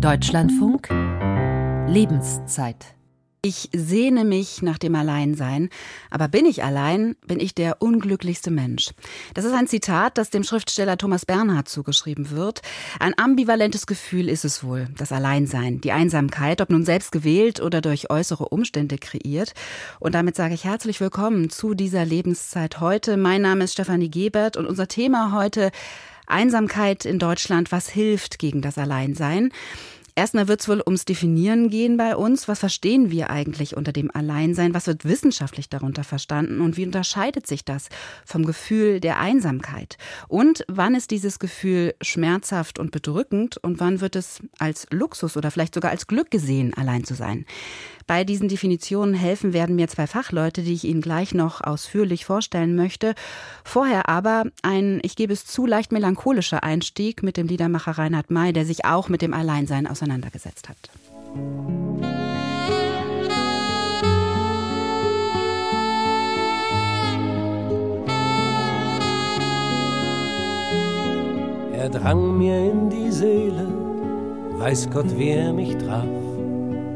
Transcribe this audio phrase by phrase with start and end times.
[0.00, 0.88] Deutschlandfunk
[1.88, 2.94] Lebenszeit
[3.40, 5.70] ich sehne mich nach dem Alleinsein,
[6.10, 8.90] aber bin ich allein, bin ich der unglücklichste Mensch.
[9.34, 12.62] Das ist ein Zitat, das dem Schriftsteller Thomas Bernhard zugeschrieben wird.
[12.98, 17.80] Ein ambivalentes Gefühl ist es wohl, das Alleinsein, die Einsamkeit, ob nun selbst gewählt oder
[17.80, 19.54] durch äußere Umstände kreiert.
[20.00, 23.16] Und damit sage ich herzlich willkommen zu dieser Lebenszeit heute.
[23.16, 25.70] Mein Name ist Stefanie Gebert und unser Thema heute
[26.30, 29.50] Einsamkeit in Deutschland, was hilft gegen das Alleinsein?
[30.18, 32.48] Erstmal wird es wohl ums Definieren gehen bei uns.
[32.48, 34.74] Was verstehen wir eigentlich unter dem Alleinsein?
[34.74, 36.60] Was wird wissenschaftlich darunter verstanden?
[36.60, 37.88] Und wie unterscheidet sich das
[38.26, 39.96] vom Gefühl der Einsamkeit?
[40.26, 43.58] Und wann ist dieses Gefühl schmerzhaft und bedrückend?
[43.58, 47.46] Und wann wird es als Luxus oder vielleicht sogar als Glück gesehen, allein zu sein?
[48.08, 52.74] Bei diesen Definitionen helfen werden mir zwei Fachleute, die ich Ihnen gleich noch ausführlich vorstellen
[52.74, 53.14] möchte.
[53.64, 58.54] Vorher aber ein, ich gebe es zu, leicht melancholischer Einstieg mit dem Liedermacher Reinhard May,
[58.54, 60.78] der sich auch mit dem Alleinsein auseinandergesetzt hat.
[71.74, 73.68] Er drang mir in die Seele,
[74.56, 76.27] weiß Gott, wie er mich traf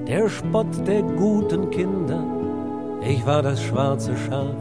[0.06, 2.22] der Spott der guten Kinder,
[3.02, 4.56] ich war das schwarze Schaf.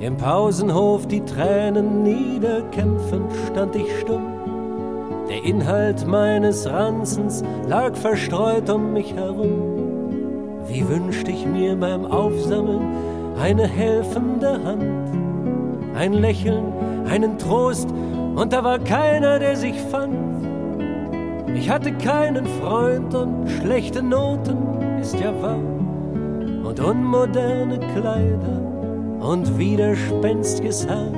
[0.00, 4.26] Im Pausenhof die Tränen niederkämpfend stand ich stumm.
[5.28, 9.78] Der Inhalt meines Ranzens lag verstreut um mich herum.
[10.68, 12.82] Wie wünschte ich mir beim Aufsammeln
[13.40, 16.72] eine helfende Hand, ein Lächeln,
[17.08, 17.88] einen Trost,
[18.36, 20.47] und da war keiner, der sich fand.
[21.54, 25.58] Ich hatte keinen Freund und schlechte Noten, ist ja wahr.
[25.58, 28.60] Und unmoderne Kleider
[29.20, 31.12] und widerspenstiges Haar.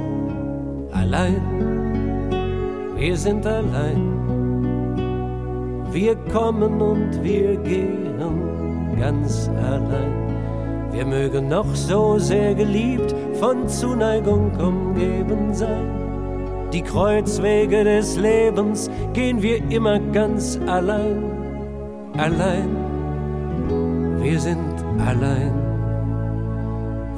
[0.92, 2.30] Allein,
[2.96, 4.16] wir sind allein.
[5.92, 8.10] Wir kommen und wir gehen
[9.00, 10.92] ganz allein.
[10.92, 15.99] Wir mögen noch so sehr geliebt von Zuneigung umgeben sein
[16.72, 21.24] die Kreuzwege des Lebens gehen wir immer ganz allein,
[22.16, 22.76] allein,
[24.20, 25.70] wir sind allein.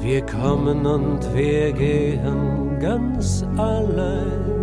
[0.02, 4.61] Wir kommen und wir gehen ganz allein.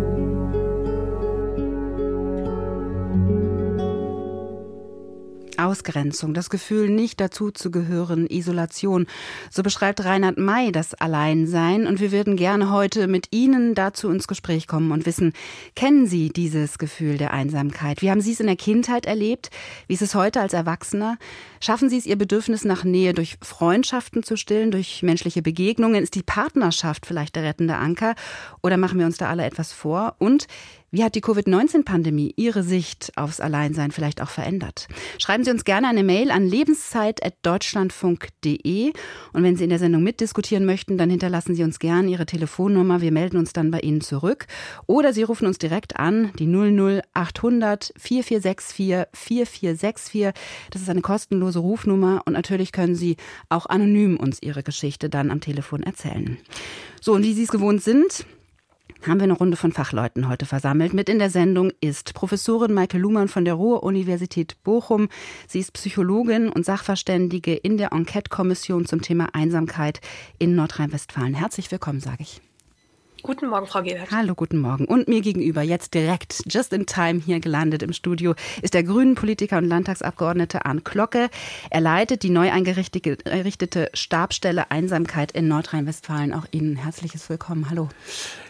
[5.64, 9.06] Ausgrenzung, das Gefühl, nicht dazu zu gehören, Isolation.
[9.50, 11.86] So beschreibt Reinhard May das Alleinsein.
[11.86, 15.32] Und wir würden gerne heute mit Ihnen dazu ins Gespräch kommen und wissen,
[15.74, 18.02] kennen Sie dieses Gefühl der Einsamkeit?
[18.02, 19.50] Wie haben Sie es in der Kindheit erlebt?
[19.86, 21.18] Wie ist es heute als Erwachsener?
[21.60, 26.02] Schaffen Sie es, Ihr Bedürfnis nach Nähe durch Freundschaften zu stillen, durch menschliche Begegnungen?
[26.02, 28.14] Ist die Partnerschaft vielleicht der rettende Anker?
[28.62, 30.14] Oder machen wir uns da alle etwas vor?
[30.18, 30.46] Und
[30.92, 34.88] wie hat die Covid-19-Pandemie Ihre Sicht aufs Alleinsein vielleicht auch verändert?
[35.18, 38.92] Schreiben Sie uns gerne eine Mail an lebenszeit.deutschlandfunk.de.
[39.32, 43.00] Und wenn Sie in der Sendung mitdiskutieren möchten, dann hinterlassen Sie uns gerne Ihre Telefonnummer.
[43.00, 44.48] Wir melden uns dann bei Ihnen zurück.
[44.88, 50.32] Oder Sie rufen uns direkt an, die 00800 4464 4464.
[50.72, 52.22] Das ist eine kostenlose Rufnummer.
[52.24, 53.16] Und natürlich können Sie
[53.48, 56.36] auch anonym uns Ihre Geschichte dann am Telefon erzählen.
[57.00, 58.26] So, und wie Sie es gewohnt sind,
[59.06, 60.92] haben wir eine Runde von Fachleuten heute versammelt.
[60.92, 65.08] Mit in der Sendung ist Professorin Maike Luhmann von der Ruhr-Universität Bochum.
[65.46, 70.00] Sie ist Psychologin und Sachverständige in der Enquete-Kommission zum Thema Einsamkeit
[70.38, 71.34] in Nordrhein-Westfalen.
[71.34, 72.40] Herzlich willkommen, sage ich.
[73.22, 74.10] Guten Morgen, Frau Gebert.
[74.10, 74.86] Hallo, guten Morgen.
[74.86, 79.14] Und mir gegenüber, jetzt direkt, just in time hier gelandet im Studio, ist der grünen
[79.14, 81.28] Politiker und Landtagsabgeordnete Arndt Glocke.
[81.68, 86.32] Er leitet die neu eingerichtete Stabstelle Einsamkeit in Nordrhein-Westfalen.
[86.32, 87.68] Auch Ihnen herzliches Willkommen.
[87.68, 87.90] Hallo.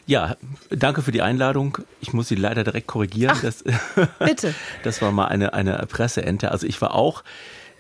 [0.07, 0.37] Ja,
[0.71, 1.79] danke für die Einladung.
[2.01, 3.35] Ich muss Sie leider direkt korrigieren.
[3.37, 3.65] Ach, das,
[4.19, 4.55] bitte.
[4.85, 6.53] das war mal eine, eine Presseente.
[6.53, 7.25] Also ich war auch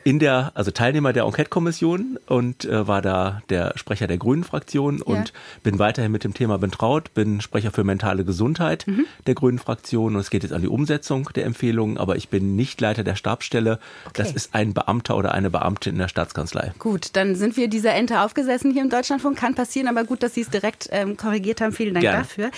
[0.04, 5.04] in der, also Teilnehmer der Enquete-Kommission und äh, war da der Sprecher der Grünen-Fraktion ja.
[5.04, 9.04] und bin weiterhin mit dem Thema betraut, bin Sprecher für mentale Gesundheit mhm.
[9.26, 12.80] der Grünen-Fraktion und es geht jetzt an die Umsetzung der Empfehlungen, aber ich bin nicht
[12.80, 13.78] Leiter der Stabsstelle.
[14.06, 14.22] Okay.
[14.22, 16.72] Das ist ein Beamter oder eine Beamtin in der Staatskanzlei.
[16.78, 19.36] Gut, dann sind wir dieser Ente aufgesessen hier im Deutschlandfunk.
[19.36, 21.72] Kann passieren, aber gut, dass Sie es direkt ähm, korrigiert haben.
[21.72, 22.18] Vielen Dank Gerne.
[22.18, 22.50] dafür.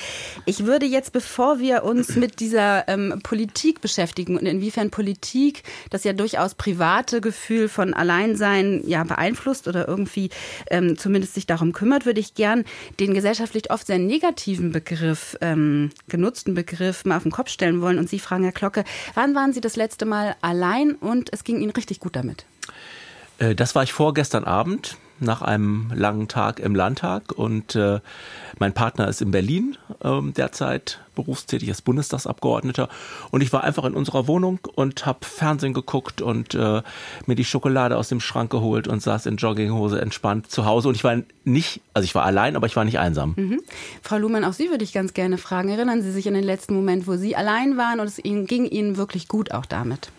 [0.46, 6.04] Ich würde jetzt, bevor wir uns mit dieser ähm, Politik beschäftigen und inwiefern Politik, das
[6.04, 10.28] ja durchaus private Gefühl von Alleinsein ja beeinflusst oder irgendwie
[10.70, 12.64] ähm, zumindest sich darum kümmert, würde ich gern
[13.00, 17.98] den gesellschaftlich oft sehr negativen Begriff, ähm, genutzten Begriff mal auf den Kopf stellen wollen.
[17.98, 18.84] Und Sie fragen, Herr Glocke,
[19.14, 22.44] wann waren Sie das letzte Mal allein und es ging Ihnen richtig gut damit?
[23.38, 28.00] Äh, das war ich vorgestern Abend nach einem langen Tag im Landtag und äh,
[28.58, 32.88] mein Partner ist in Berlin ähm, derzeit berufstätig als Bundestagsabgeordneter
[33.30, 36.82] und ich war einfach in unserer Wohnung und habe Fernsehen geguckt und äh,
[37.26, 40.96] mir die Schokolade aus dem Schrank geholt und saß in Jogginghose entspannt zu Hause und
[40.96, 43.34] ich war nicht, also ich war allein, aber ich war nicht einsam.
[43.36, 43.60] Mhm.
[44.02, 45.68] Frau Luhmann, auch Sie würde ich ganz gerne fragen.
[45.68, 48.96] Erinnern Sie sich an den letzten Moment, wo Sie allein waren und es ging Ihnen
[48.96, 50.10] wirklich gut auch damit?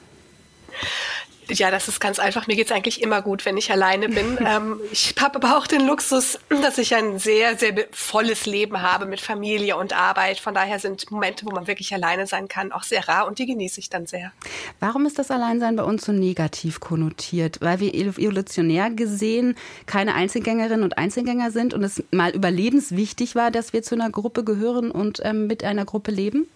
[1.50, 2.48] Ja, das ist ganz einfach.
[2.48, 4.38] Mir geht's eigentlich immer gut, wenn ich alleine bin.
[4.46, 9.06] ähm, ich habe aber auch den Luxus, dass ich ein sehr, sehr volles Leben habe
[9.06, 10.40] mit Familie und Arbeit.
[10.40, 13.46] Von daher sind Momente, wo man wirklich alleine sein kann, auch sehr rar und die
[13.46, 14.32] genieße ich dann sehr.
[14.80, 17.60] Warum ist das Alleinsein bei uns so negativ konnotiert?
[17.62, 19.56] Weil wir evolutionär gesehen
[19.86, 24.44] keine Einzelgängerinnen und Einzelgänger sind und es mal überlebenswichtig war, dass wir zu einer Gruppe
[24.44, 26.48] gehören und ähm, mit einer Gruppe leben?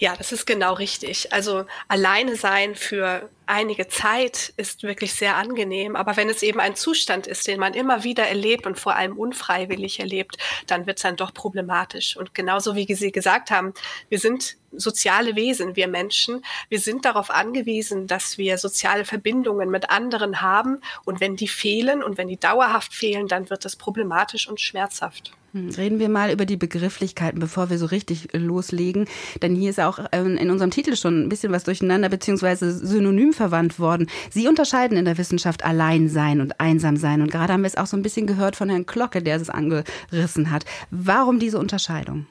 [0.00, 1.32] Ja, das ist genau richtig.
[1.32, 5.96] Also alleine sein für einige Zeit ist wirklich sehr angenehm.
[5.96, 9.18] Aber wenn es eben ein Zustand ist, den man immer wieder erlebt und vor allem
[9.18, 10.36] unfreiwillig erlebt,
[10.68, 12.16] dann wird es dann doch problematisch.
[12.16, 13.74] Und genauso wie Sie gesagt haben,
[14.08, 16.44] wir sind soziale Wesen, wir Menschen.
[16.68, 20.80] Wir sind darauf angewiesen, dass wir soziale Verbindungen mit anderen haben.
[21.04, 25.32] Und wenn die fehlen und wenn die dauerhaft fehlen, dann wird es problematisch und schmerzhaft.
[25.52, 29.08] Hm, reden wir mal über die Begrifflichkeiten, bevor wir so richtig loslegen.
[29.40, 33.32] Denn hier ist auch ähm, in unserem Titel schon ein bisschen was durcheinander beziehungsweise synonym
[33.32, 34.08] verwandt worden.
[34.30, 37.22] Sie unterscheiden in der Wissenschaft Alleinsein und Einsamsein.
[37.22, 39.50] Und gerade haben wir es auch so ein bisschen gehört von Herrn Glocke, der es
[39.50, 40.64] angerissen hat.
[40.90, 42.26] Warum diese Unterscheidung?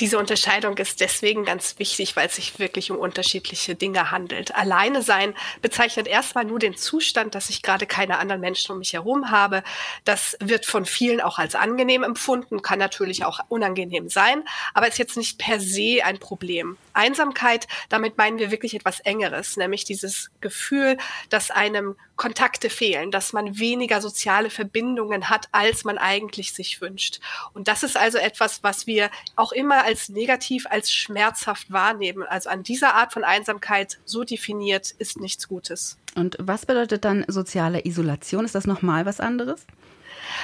[0.00, 4.54] Diese Unterscheidung ist deswegen ganz wichtig, weil es sich wirklich um unterschiedliche Dinge handelt.
[4.54, 8.92] Alleine sein bezeichnet erstmal nur den Zustand, dass ich gerade keine anderen Menschen um mich
[8.92, 9.62] herum habe.
[10.04, 14.42] Das wird von vielen auch als angenehm empfunden, kann natürlich auch unangenehm sein,
[14.74, 16.76] aber ist jetzt nicht per se ein Problem.
[16.96, 20.96] Einsamkeit, damit meinen wir wirklich etwas Engeres, nämlich dieses Gefühl,
[21.28, 27.20] dass einem Kontakte fehlen, dass man weniger soziale Verbindungen hat, als man eigentlich sich wünscht.
[27.52, 32.24] Und das ist also etwas, was wir auch immer als negativ, als schmerzhaft wahrnehmen.
[32.24, 35.98] Also an dieser Art von Einsamkeit so definiert ist nichts Gutes.
[36.14, 38.46] Und was bedeutet dann soziale Isolation?
[38.46, 39.66] Ist das nochmal was anderes?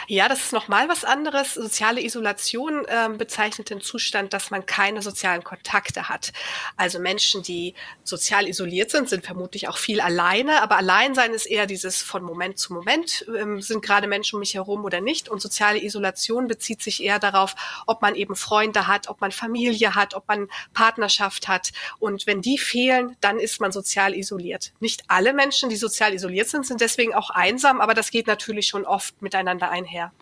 [0.08, 1.54] Ja, das ist nochmal was anderes.
[1.54, 6.32] Soziale Isolation äh, bezeichnet den Zustand, dass man keine sozialen Kontakte hat.
[6.76, 7.74] Also Menschen, die
[8.04, 12.58] sozial isoliert sind, sind vermutlich auch viel alleine, aber Alleinsein ist eher dieses von Moment
[12.58, 15.28] zu Moment, ähm, sind gerade Menschen um mich herum oder nicht.
[15.28, 17.54] Und soziale Isolation bezieht sich eher darauf,
[17.86, 21.72] ob man eben Freunde hat, ob man Familie hat, ob man Partnerschaft hat.
[21.98, 24.72] Und wenn die fehlen, dann ist man sozial isoliert.
[24.80, 28.66] Nicht alle Menschen, die sozial isoliert sind, sind deswegen auch einsam, aber das geht natürlich
[28.66, 30.12] schon oft miteinander einher.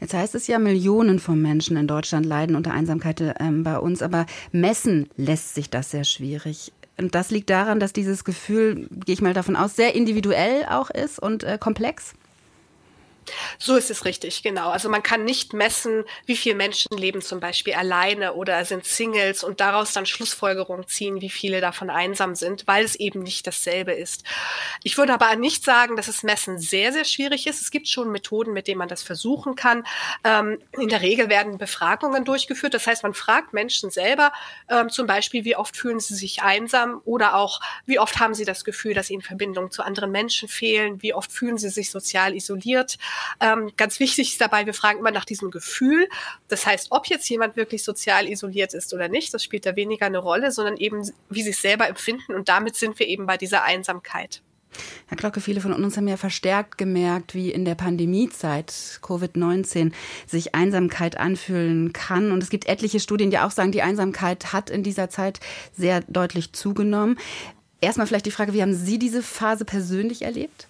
[0.00, 4.02] Jetzt heißt es ja, Millionen von Menschen in Deutschland leiden unter Einsamkeit ähm, bei uns,
[4.02, 6.72] aber messen lässt sich das sehr schwierig.
[6.98, 10.90] Und das liegt daran, dass dieses Gefühl, gehe ich mal davon aus, sehr individuell auch
[10.90, 12.14] ist und äh, komplex.
[13.58, 14.70] So ist es richtig, genau.
[14.70, 19.42] Also man kann nicht messen, wie viele Menschen leben zum Beispiel alleine oder sind Singles
[19.42, 23.92] und daraus dann Schlussfolgerungen ziehen, wie viele davon einsam sind, weil es eben nicht dasselbe
[23.92, 24.24] ist.
[24.82, 27.60] Ich würde aber nicht sagen, dass das Messen sehr, sehr schwierig ist.
[27.60, 29.84] Es gibt schon Methoden, mit denen man das versuchen kann.
[30.24, 32.74] Ähm, in der Regel werden Befragungen durchgeführt.
[32.74, 34.32] Das heißt, man fragt Menschen selber
[34.68, 38.44] ähm, zum Beispiel, wie oft fühlen sie sich einsam oder auch, wie oft haben sie
[38.44, 42.34] das Gefühl, dass ihnen Verbindungen zu anderen Menschen fehlen, wie oft fühlen sie sich sozial
[42.34, 42.98] isoliert.
[43.40, 46.08] Ähm, ganz wichtig ist dabei, wir fragen immer nach diesem Gefühl.
[46.48, 50.06] Das heißt, ob jetzt jemand wirklich sozial isoliert ist oder nicht, das spielt da weniger
[50.06, 52.34] eine Rolle, sondern eben, wie sie es selber empfinden.
[52.34, 54.42] Und damit sind wir eben bei dieser Einsamkeit.
[55.06, 58.70] Herr Glocke, viele von uns haben ja verstärkt gemerkt, wie in der Pandemiezeit
[59.02, 59.92] Covid-19
[60.26, 62.32] sich Einsamkeit anfühlen kann.
[62.32, 65.40] Und es gibt etliche Studien, die auch sagen, die Einsamkeit hat in dieser Zeit
[65.72, 67.18] sehr deutlich zugenommen.
[67.80, 70.66] Erstmal vielleicht die Frage, wie haben Sie diese Phase persönlich erlebt?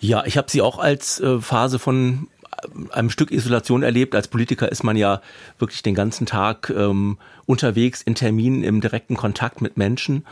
[0.00, 4.14] Ja, ich habe sie auch als äh, Phase von äh, einem Stück Isolation erlebt.
[4.14, 5.20] Als Politiker ist man ja
[5.58, 10.24] wirklich den ganzen Tag ähm, unterwegs in Terminen im direkten Kontakt mit Menschen.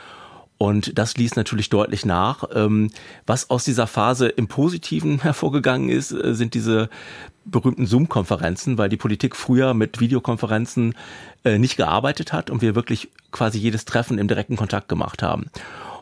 [0.59, 2.45] Und das ließ natürlich deutlich nach.
[2.55, 2.91] Ähm,
[3.27, 6.89] was aus dieser Phase im Positiven hervorgegangen ist, äh, sind diese
[7.45, 10.95] berühmten Zoom-Konferenzen, weil die Politik früher mit Videokonferenzen
[11.45, 15.51] äh, nicht gearbeitet hat und wir wirklich quasi jedes Treffen im direkten Kontakt gemacht haben.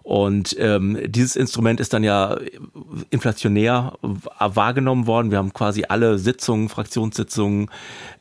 [0.05, 2.37] Und ähm, dieses Instrument ist dann ja
[3.09, 5.31] inflationär wahrgenommen worden.
[5.31, 7.71] Wir haben quasi alle Sitzungen, Fraktionssitzungen,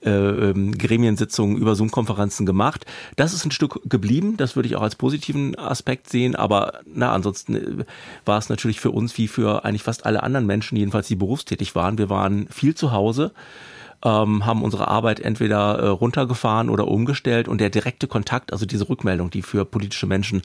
[0.02, 2.86] äh, ähm, Gremiensitzungen über Zoom-Konferenzen gemacht.
[3.18, 7.12] Das ist ein Stück geblieben, das würde ich auch als positiven Aspekt sehen, aber na,
[7.12, 7.86] ansonsten äh,
[8.24, 11.76] war es natürlich für uns wie für eigentlich fast alle anderen Menschen, jedenfalls die berufstätig
[11.76, 11.98] waren.
[11.98, 13.34] Wir waren viel zu Hause
[14.04, 18.90] ähm, haben unsere Arbeit entweder äh, runtergefahren oder umgestellt und der direkte Kontakt, also diese
[18.90, 20.42] Rückmeldung, die für politische Menschen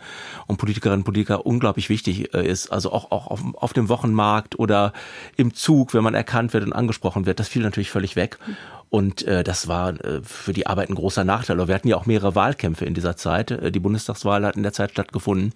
[0.47, 4.59] und Politikerinnen und Politiker unglaublich wichtig äh, ist, also auch, auch auf, auf dem Wochenmarkt
[4.59, 4.93] oder
[5.37, 8.39] im Zug, wenn man erkannt wird und angesprochen wird, das fiel natürlich völlig weg.
[8.91, 11.57] Und äh, das war äh, für die Arbeit ein großer Nachteil.
[11.59, 13.51] Aber wir hatten ja auch mehrere Wahlkämpfe in dieser Zeit.
[13.51, 15.53] Äh, die Bundestagswahl hat in der Zeit stattgefunden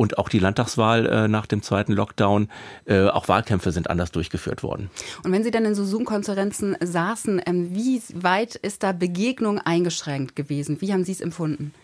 [0.00, 2.48] und auch die Landtagswahl äh, nach dem zweiten Lockdown.
[2.86, 4.88] Äh, auch Wahlkämpfe sind anders durchgeführt worden.
[5.24, 10.36] Und wenn Sie dann in so Zoom-Konferenzen saßen, ähm, wie weit ist da Begegnung eingeschränkt
[10.36, 10.80] gewesen?
[10.80, 11.74] Wie haben Sie es empfunden?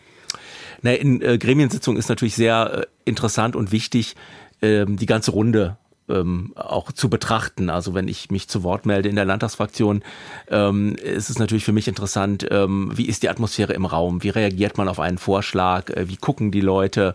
[0.80, 4.16] Na, in äh, Gremiensitzungen ist natürlich sehr äh, interessant und wichtig,
[4.62, 5.76] ähm, die ganze Runde
[6.08, 7.70] ähm, auch zu betrachten.
[7.70, 10.02] Also wenn ich mich zu Wort melde in der Landtagsfraktion,
[10.48, 14.28] ähm, ist es natürlich für mich interessant, ähm, wie ist die Atmosphäre im Raum, wie
[14.30, 17.14] reagiert man auf einen Vorschlag, äh, wie gucken die Leute.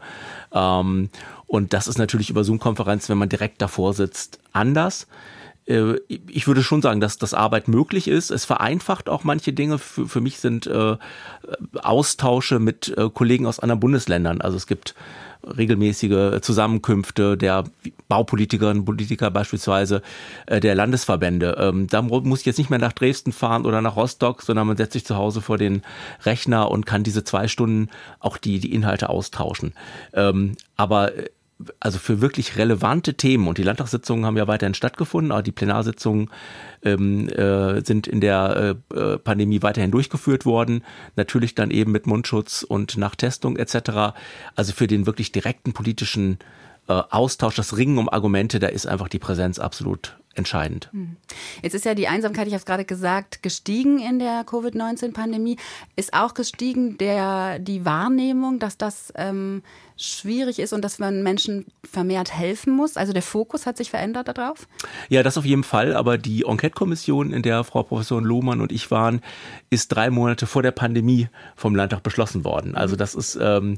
[0.54, 1.10] Ähm,
[1.48, 5.08] und das ist natürlich über Zoom-Konferenz, wenn man direkt davor sitzt, anders
[5.66, 8.32] äh, ich würde schon sagen, dass das Arbeit möglich ist.
[8.32, 9.78] Es vereinfacht auch manche Dinge.
[9.78, 10.98] Für, für mich sind äh,
[11.82, 14.42] Austausche mit äh, Kollegen aus anderen Bundesländern.
[14.42, 14.96] Also es gibt
[15.44, 17.64] regelmäßige Zusammenkünfte der
[18.08, 20.02] Baupolitikerinnen und Politiker beispielsweise
[20.46, 21.56] äh, der Landesverbände.
[21.60, 24.78] Ähm, da muss ich jetzt nicht mehr nach Dresden fahren oder nach Rostock, sondern man
[24.78, 25.82] setzt sich zu Hause vor den
[26.24, 29.74] Rechner und kann diese zwei Stunden auch die, die Inhalte austauschen.
[30.14, 31.30] Ähm, aber äh,
[31.80, 36.30] also für wirklich relevante Themen und die Landtagssitzungen haben ja weiterhin stattgefunden, aber die Plenarsitzungen
[36.84, 40.84] ähm, äh, sind in der äh, äh, Pandemie weiterhin durchgeführt worden,
[41.16, 44.16] natürlich dann eben mit Mundschutz und nach Testung etc.
[44.56, 46.40] Also für den wirklich direkten politischen
[46.88, 50.90] äh, Austausch, das Ringen um Argumente, da ist einfach die Präsenz absolut entscheidend.
[50.92, 51.18] Hm.
[51.62, 55.58] Jetzt ist ja die Einsamkeit, ich habe es gerade gesagt, gestiegen in der Covid-19-Pandemie.
[55.96, 59.62] Ist auch gestiegen der, die Wahrnehmung, dass das ähm,
[59.98, 62.98] schwierig ist und dass man Menschen vermehrt helfen muss?
[62.98, 64.68] Also der Fokus hat sich verändert darauf?
[65.10, 65.96] Ja, das auf jeden Fall.
[65.96, 69.22] Aber die Enquete-Kommission, in der Frau Professorin Lohmann und ich waren,
[69.70, 72.76] ist drei Monate vor der Pandemie vom Landtag beschlossen worden.
[72.76, 73.78] Also das ist ähm,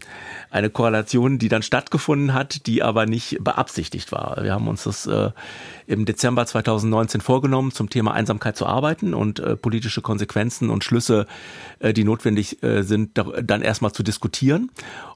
[0.49, 4.43] eine Korrelation, die dann stattgefunden hat, die aber nicht beabsichtigt war.
[4.43, 5.31] Wir haben uns das äh,
[5.87, 11.27] im Dezember 2019 vorgenommen, zum Thema Einsamkeit zu arbeiten und äh, politische Konsequenzen und Schlüsse,
[11.79, 13.11] äh, die notwendig äh, sind,
[13.43, 14.69] dann erstmal zu diskutieren.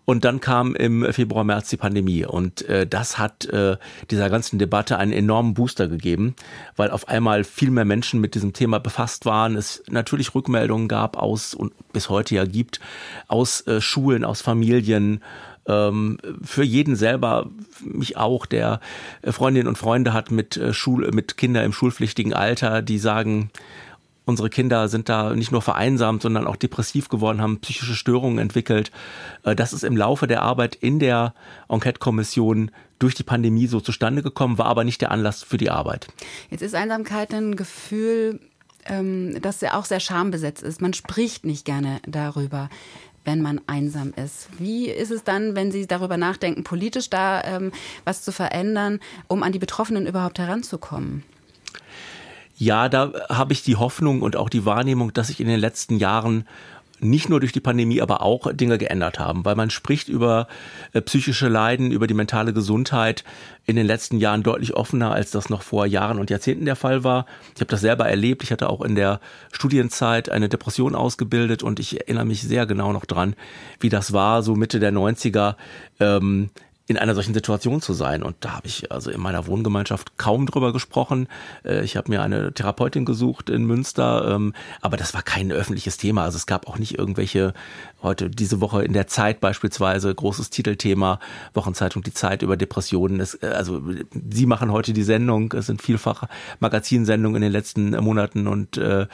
[0.06, 2.26] Und dann kam im Februar, März die Pandemie.
[2.26, 3.76] Und äh, das hat äh,
[4.10, 6.34] dieser ganzen Debatte einen enormen Booster gegeben,
[6.78, 9.58] weil auf einmal viel mehr Menschen mit diesem Thema befasst waren.
[9.58, 12.80] Es natürlich Rückmeldungen gab aus und bis heute ja gibt,
[13.28, 15.22] aus äh, Schulen, aus Familien,
[15.68, 17.50] ähm, für jeden selber,
[17.84, 18.80] mich auch, der
[19.24, 23.52] Freundinnen und Freunde hat mit äh, Schul mit Kindern im schulpflichtigen Alter, die sagen,
[24.28, 28.92] Unsere Kinder sind da nicht nur vereinsamt, sondern auch depressiv geworden, haben psychische Störungen entwickelt.
[29.44, 31.34] Äh, das ist im Laufe der Arbeit in der
[31.70, 36.08] Enquete-Kommission durch die Pandemie so zustande gekommen, war aber nicht der Anlass für die Arbeit.
[36.50, 38.42] Jetzt ist Einsamkeit ein Gefühl,
[38.90, 40.82] ähm, das ja auch sehr schambesetzt ist.
[40.82, 42.70] Man spricht nicht gerne darüber
[43.28, 44.48] wenn man einsam ist.
[44.58, 47.74] Wie ist es dann, wenn Sie darüber nachdenken, politisch da ähm,
[48.06, 51.24] was zu verändern, um an die Betroffenen überhaupt heranzukommen?
[52.56, 55.98] Ja, da habe ich die Hoffnung und auch die Wahrnehmung, dass sich in den letzten
[55.98, 56.48] Jahren
[57.00, 60.48] nicht nur durch die Pandemie, aber auch Dinge geändert haben, weil man spricht über
[60.94, 63.24] äh, psychische Leiden, über die mentale Gesundheit
[63.66, 67.04] in den letzten Jahren deutlich offener, als das noch vor Jahren und Jahrzehnten der Fall
[67.04, 67.26] war.
[67.54, 68.44] Ich habe das selber erlebt.
[68.44, 69.20] Ich hatte auch in der
[69.52, 73.36] Studienzeit eine Depression ausgebildet und ich erinnere mich sehr genau noch dran,
[73.80, 75.56] wie das war, so Mitte der 90er.
[76.00, 76.50] Ähm,
[76.88, 78.24] in einer solchen Situation zu sein.
[78.24, 81.28] Und da habe ich also in meiner Wohngemeinschaft kaum drüber gesprochen.
[81.66, 85.98] Äh, ich habe mir eine Therapeutin gesucht in Münster, ähm, aber das war kein öffentliches
[85.98, 86.24] Thema.
[86.24, 87.54] Also es gab auch nicht irgendwelche,
[88.02, 91.20] heute diese Woche in der Zeit beispielsweise, großes Titelthema,
[91.54, 93.20] Wochenzeitung Die Zeit über Depressionen.
[93.20, 93.82] Es, äh, also
[94.30, 96.24] Sie machen heute die Sendung, es sind vielfach
[96.62, 99.08] Magazinsendungen in den letzten Monaten und äh,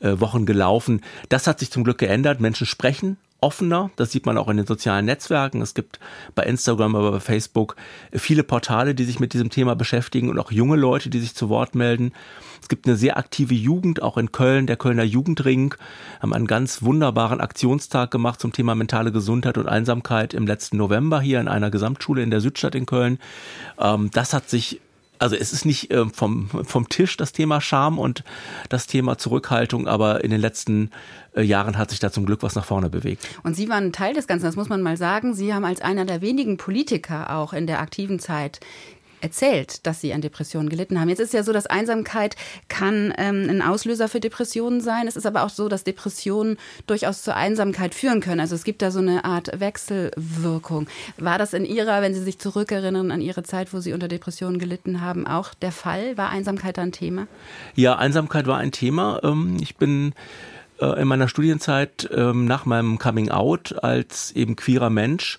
[0.00, 1.02] Wochen gelaufen.
[1.28, 2.40] Das hat sich zum Glück geändert.
[2.40, 3.90] Menschen sprechen offener.
[3.96, 5.62] Das sieht man auch in den sozialen Netzwerken.
[5.62, 6.00] Es gibt
[6.34, 7.76] bei Instagram, aber bei Facebook
[8.12, 11.48] viele Portale, die sich mit diesem Thema beschäftigen und auch junge Leute, die sich zu
[11.48, 12.12] Wort melden.
[12.60, 15.74] Es gibt eine sehr aktive Jugend, auch in Köln, der Kölner Jugendring,
[16.20, 21.20] haben einen ganz wunderbaren Aktionstag gemacht zum Thema mentale Gesundheit und Einsamkeit im letzten November
[21.20, 23.18] hier in einer Gesamtschule in der Südstadt in Köln.
[23.78, 24.80] Ähm, das hat sich
[25.20, 28.24] also es ist nicht äh, vom, vom Tisch das Thema Scham und
[28.70, 30.90] das Thema Zurückhaltung, aber in den letzten
[31.36, 33.26] Jahren hat sich da zum Glück was nach vorne bewegt.
[33.42, 35.34] Und Sie waren Teil des Ganzen, das muss man mal sagen.
[35.34, 38.60] Sie haben als einer der wenigen Politiker auch in der aktiven Zeit
[39.20, 41.08] erzählt, dass sie an Depressionen gelitten haben.
[41.08, 42.36] Jetzt ist ja so, dass Einsamkeit
[42.68, 45.06] kann ähm, ein Auslöser für Depressionen sein.
[45.06, 48.40] Es ist aber auch so, dass Depressionen durchaus zur Einsamkeit führen können.
[48.40, 50.88] Also es gibt da so eine Art Wechselwirkung.
[51.18, 54.58] War das in Ihrer, wenn Sie sich zurückerinnern an Ihre Zeit, wo Sie unter Depressionen
[54.58, 56.16] gelitten haben, auch der Fall?
[56.16, 57.26] War Einsamkeit da ein Thema?
[57.74, 59.20] Ja, Einsamkeit war ein Thema.
[59.22, 60.12] Ähm, ich bin äh,
[60.86, 65.38] in meiner Studienzeit ähm, nach meinem Coming Out als eben queerer Mensch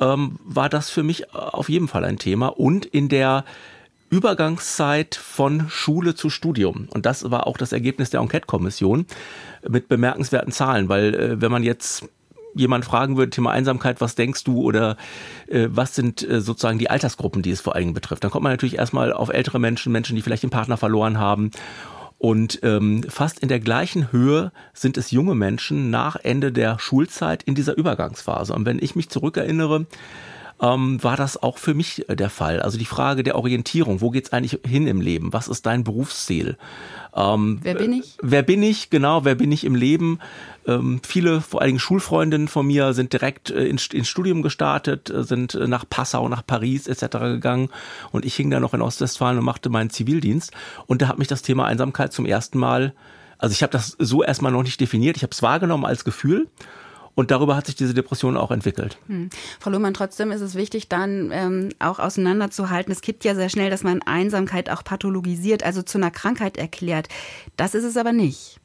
[0.00, 3.44] ähm, war das für mich auf jeden Fall ein Thema und in der
[4.10, 6.88] Übergangszeit von Schule zu Studium.
[6.90, 9.06] Und das war auch das Ergebnis der Enquete-Kommission
[9.68, 12.08] mit bemerkenswerten Zahlen, weil äh, wenn man jetzt
[12.54, 14.96] jemand fragen würde, Thema Einsamkeit, was denkst du oder
[15.48, 18.52] äh, was sind äh, sozusagen die Altersgruppen, die es vor allem betrifft, dann kommt man
[18.52, 21.50] natürlich erstmal auf ältere Menschen, Menschen, die vielleicht den Partner verloren haben
[22.18, 27.42] und ähm, fast in der gleichen Höhe sind es junge Menschen nach Ende der Schulzeit
[27.42, 28.54] in dieser Übergangsphase.
[28.54, 29.86] Und wenn ich mich zurückerinnere,
[30.60, 32.60] ähm, war das auch für mich der Fall.
[32.60, 35.32] Also die Frage der Orientierung, wo geht's eigentlich hin im Leben?
[35.32, 36.56] Was ist dein Berufsziel?
[37.14, 38.16] Ähm, wer bin ich?
[38.22, 40.20] Wer bin ich, genau, wer bin ich im Leben?
[40.66, 45.10] Ähm, viele, vor allen Dingen Schulfreundinnen von mir, sind direkt äh, ins, ins Studium gestartet,
[45.10, 47.18] äh, sind äh, nach Passau, nach Paris etc.
[47.18, 47.68] gegangen
[48.12, 50.52] und ich hing da noch in Ostwestfalen und machte meinen Zivildienst
[50.86, 52.94] und da hat mich das Thema Einsamkeit zum ersten Mal,
[53.38, 56.48] also ich habe das so erstmal noch nicht definiert, ich habe es wahrgenommen als Gefühl
[57.14, 58.98] und darüber hat sich diese Depression auch entwickelt.
[59.06, 59.30] Hm.
[59.60, 62.92] Frau Lohmann, trotzdem ist es wichtig, dann ähm, auch auseinanderzuhalten.
[62.92, 67.08] Es gibt ja sehr schnell, dass man Einsamkeit auch pathologisiert, also zu einer Krankheit erklärt.
[67.56, 68.60] Das ist es aber nicht.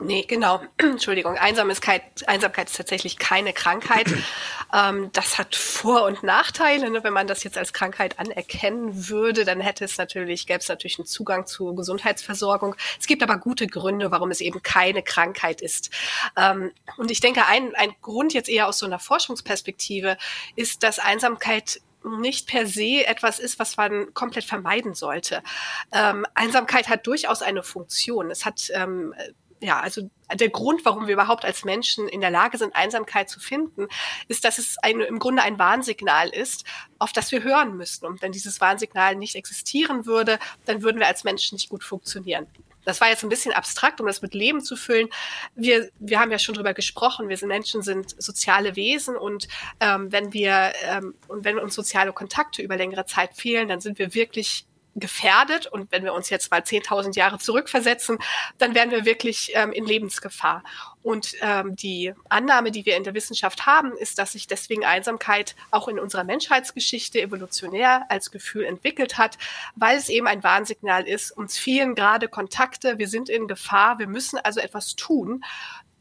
[0.00, 0.60] Nee, genau.
[0.78, 1.36] Entschuldigung.
[1.36, 4.06] Einsamkeit, Einsamkeit ist tatsächlich keine Krankheit.
[4.72, 6.88] ähm, das hat Vor- und Nachteile.
[6.90, 7.02] Ne?
[7.02, 10.98] Wenn man das jetzt als Krankheit anerkennen würde, dann hätte es natürlich, gäbe es natürlich
[10.98, 12.76] einen Zugang zur Gesundheitsversorgung.
[13.00, 15.90] Es gibt aber gute Gründe, warum es eben keine Krankheit ist.
[16.36, 20.16] Ähm, und ich denke, ein, ein Grund jetzt eher aus so einer Forschungsperspektive
[20.54, 25.42] ist, dass Einsamkeit nicht per se etwas ist, was man komplett vermeiden sollte.
[25.90, 28.30] Ähm, Einsamkeit hat durchaus eine Funktion.
[28.30, 29.12] Es hat ähm,
[29.60, 33.40] ja, also der Grund, warum wir überhaupt als Menschen in der Lage sind, Einsamkeit zu
[33.40, 33.88] finden,
[34.28, 36.64] ist, dass es ein, im Grunde ein Warnsignal ist,
[36.98, 38.06] auf das wir hören müssten.
[38.06, 42.46] Und wenn dieses Warnsignal nicht existieren würde, dann würden wir als Menschen nicht gut funktionieren.
[42.84, 45.08] Das war jetzt ein bisschen abstrakt, um das mit Leben zu füllen.
[45.54, 47.28] Wir, wir haben ja schon drüber gesprochen.
[47.28, 49.46] Wir sind Menschen, sind soziale Wesen und
[49.80, 53.98] ähm, wenn wir ähm, und wenn uns soziale Kontakte über längere Zeit fehlen, dann sind
[53.98, 54.64] wir wirklich
[54.94, 55.66] gefährdet.
[55.66, 58.18] Und wenn wir uns jetzt mal 10.000 Jahre zurückversetzen,
[58.58, 60.62] dann wären wir wirklich ähm, in Lebensgefahr.
[61.02, 65.54] Und ähm, die Annahme, die wir in der Wissenschaft haben, ist, dass sich deswegen Einsamkeit
[65.70, 69.38] auch in unserer Menschheitsgeschichte evolutionär als Gefühl entwickelt hat,
[69.76, 71.30] weil es eben ein Warnsignal ist.
[71.30, 75.44] Uns fehlen gerade Kontakte, wir sind in Gefahr, wir müssen also etwas tun.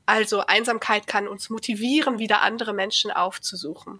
[0.05, 3.99] Also Einsamkeit kann uns motivieren, wieder andere Menschen aufzusuchen.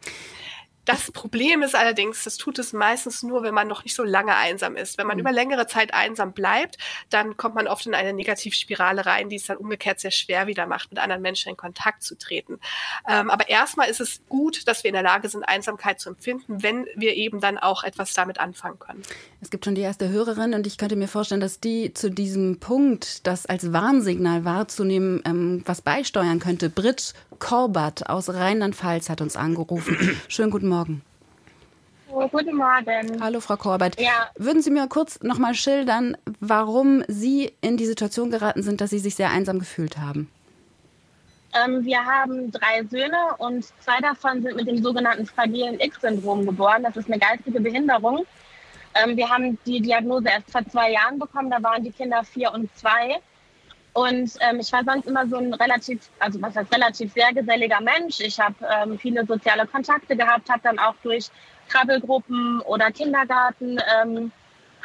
[0.88, 4.34] Das Problem ist allerdings, das tut es meistens nur, wenn man noch nicht so lange
[4.34, 4.98] einsam ist.
[4.98, 5.22] Wenn man mhm.
[5.22, 6.78] über längere Zeit einsam bleibt,
[7.10, 10.66] dann kommt man oft in eine Negativspirale rein, die es dann umgekehrt sehr schwer wieder
[10.66, 12.62] macht, mit anderen Menschen in Kontakt zu treten.
[13.06, 16.64] Ähm, aber erstmal ist es gut, dass wir in der Lage sind, Einsamkeit zu empfinden,
[16.64, 19.04] wenn wir eben dann auch etwas damit anfangen können.
[19.42, 22.62] Es gibt schon die erste Hörerin und ich könnte mir vorstellen, dass die zu diesem
[22.62, 26.70] Punkt, das als Warnsignal wahrzunehmen, ähm, was beisteuern könnte.
[26.70, 30.18] Brit Korbert aus Rheinland-Pfalz hat uns angerufen.
[30.30, 30.77] Schönen guten Morgen.
[32.10, 33.22] Oh, guten Morgen.
[33.22, 34.00] Hallo, Frau Korbert.
[34.00, 34.30] Ja.
[34.36, 38.92] Würden Sie mir kurz noch mal schildern, warum Sie in die Situation geraten sind, dass
[38.92, 40.30] Sie sich sehr einsam gefühlt haben?
[41.54, 46.84] Ähm, wir haben drei Söhne und zwei davon sind mit dem sogenannten fragilen X-Syndrom geboren.
[46.84, 48.26] Das ist eine geistige Behinderung.
[48.96, 51.50] Ähm, wir haben die Diagnose erst vor zwei Jahren bekommen.
[51.50, 53.20] Da waren die Kinder vier und zwei.
[53.98, 57.82] Und ähm, ich war sonst immer so ein relativ, also was heißt relativ sehr geselliger
[57.82, 58.20] Mensch.
[58.20, 61.32] Ich habe ähm, viele soziale Kontakte gehabt, habe dann auch durch
[61.68, 64.32] Krabbelgruppen oder Kindergarten ähm,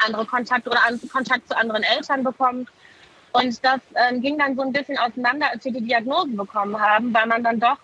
[0.03, 2.66] andere Kontakte oder an, Kontakt zu anderen Eltern bekommen.
[3.33, 7.12] Und das ähm, ging dann so ein bisschen auseinander, als wir die Diagnosen bekommen haben,
[7.12, 7.77] weil man dann doch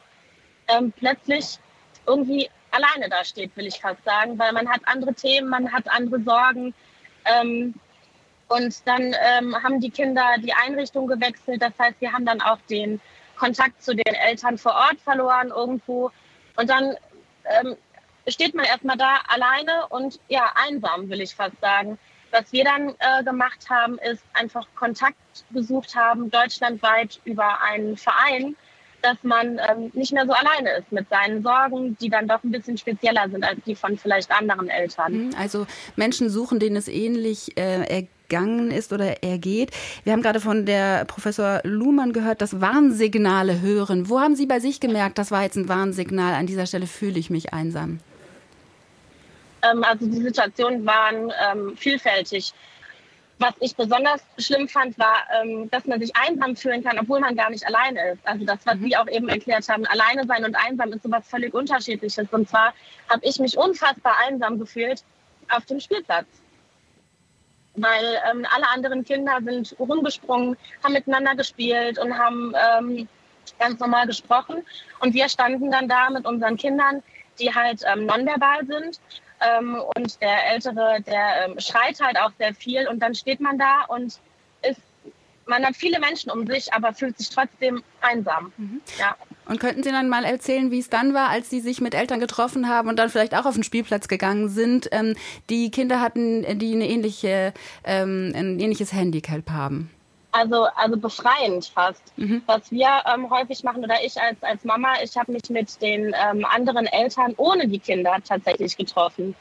[0.68, 1.58] ähm, plötzlich
[2.06, 5.90] irgendwie alleine da steht, will ich fast sagen, weil man hat andere Themen, man hat
[5.90, 6.72] andere Sorgen.
[8.48, 11.62] Und dann ähm, haben die Kinder die Einrichtung gewechselt.
[11.62, 13.00] Das heißt, wir haben dann auch den
[13.36, 16.10] Kontakt zu den Eltern vor Ort verloren irgendwo.
[16.56, 16.96] Und dann
[17.44, 17.76] ähm,
[18.26, 21.98] steht man erstmal da alleine und ja, einsam, will ich fast sagen.
[22.30, 25.16] Was wir dann äh, gemacht haben, ist einfach Kontakt
[25.50, 28.56] gesucht haben, deutschlandweit über einen Verein,
[29.02, 32.50] dass man ähm, nicht mehr so alleine ist mit seinen Sorgen, die dann doch ein
[32.50, 35.28] bisschen spezieller sind als die von vielleicht anderen Eltern.
[35.28, 39.70] Mhm, also Menschen suchen, denen es ähnlich äh, ergangen ist oder ergeht.
[40.04, 44.08] Wir haben gerade von der Professor Luhmann gehört, dass Warnsignale hören.
[44.08, 47.18] Wo haben Sie bei sich gemerkt, das war jetzt ein Warnsignal, an dieser Stelle fühle
[47.18, 48.00] ich mich einsam?
[49.62, 52.52] Ähm, also die Situationen waren ähm, vielfältig.
[53.40, 57.36] Was ich besonders schlimm fand, war, ähm, dass man sich einsam fühlen kann, obwohl man
[57.36, 58.26] gar nicht alleine ist.
[58.26, 58.84] Also das, was mhm.
[58.84, 62.26] Sie auch eben erklärt haben, alleine sein und einsam ist sowas völlig Unterschiedliches.
[62.32, 62.74] Und zwar
[63.08, 65.04] habe ich mich unfassbar einsam gefühlt
[65.50, 66.26] auf dem Spielplatz.
[67.74, 73.08] Weil ähm, alle anderen Kinder sind rumgesprungen, haben miteinander gespielt und haben ähm,
[73.60, 74.64] ganz normal gesprochen.
[74.98, 77.04] Und wir standen dann da mit unseren Kindern,
[77.38, 79.00] die halt ähm, nonverbal sind
[79.40, 82.88] ähm, und der Ältere, der ähm, schreit halt auch sehr viel.
[82.88, 84.18] Und dann steht man da und
[84.62, 84.80] ist,
[85.46, 88.52] man hat viele Menschen um sich, aber fühlt sich trotzdem einsam.
[88.56, 88.80] Mhm.
[88.98, 89.16] Ja.
[89.46, 92.20] Und könnten Sie dann mal erzählen, wie es dann war, als Sie sich mit Eltern
[92.20, 94.88] getroffen haben und dann vielleicht auch auf den Spielplatz gegangen sind?
[94.92, 95.14] Ähm,
[95.48, 99.90] die Kinder hatten, die eine ähnliche, ähm, ein ähnliches Handicap haben.
[100.38, 102.02] Also, also befreiend fast.
[102.16, 102.42] Mhm.
[102.46, 106.14] Was wir ähm, häufig machen oder ich als, als Mama, ich habe mich mit den
[106.14, 109.34] ähm, anderen Eltern ohne die Kinder tatsächlich getroffen.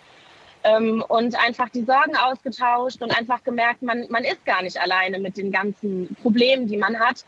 [0.64, 5.20] Ähm, und einfach die Sorgen ausgetauscht und einfach gemerkt, man, man ist gar nicht alleine
[5.20, 7.24] mit den ganzen Problemen, die man hat,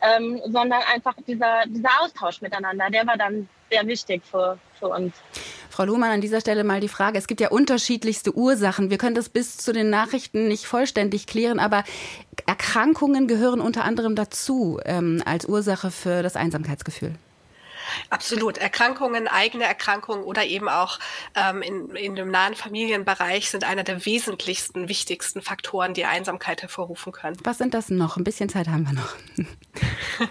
[0.00, 5.12] ähm, sondern einfach dieser, dieser Austausch miteinander, der war dann sehr wichtig für, für uns.
[5.70, 7.18] Frau Luhmann, an dieser Stelle mal die Frage.
[7.18, 8.90] Es gibt ja unterschiedlichste Ursachen.
[8.90, 11.84] Wir können das bis zu den Nachrichten nicht vollständig klären, aber
[12.48, 17.12] Erkrankungen gehören unter anderem dazu ähm, als Ursache für das Einsamkeitsgefühl.
[18.10, 18.58] Absolut.
[18.58, 20.98] Erkrankungen, eigene Erkrankungen oder eben auch
[21.34, 27.12] ähm, in, in dem nahen Familienbereich sind einer der wesentlichsten, wichtigsten Faktoren, die Einsamkeit hervorrufen
[27.12, 27.36] können.
[27.44, 28.16] Was sind das noch?
[28.16, 29.14] Ein bisschen Zeit haben wir noch.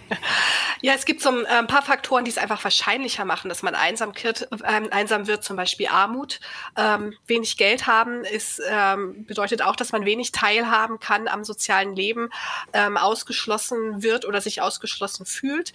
[0.82, 3.76] ja, es gibt so äh, ein paar Faktoren, die es einfach wahrscheinlicher machen, dass man
[3.76, 6.40] einsam, wird, äh, einsam wird zum Beispiel Armut.
[6.76, 11.96] Ähm, wenig Geld haben ist, ähm, bedeutet auch, dass man wenig teilhaben kann am sozialen
[11.96, 12.30] Leben,
[12.74, 15.74] ähm, ausgeschlossen wird oder sich ausgeschlossen fühlt.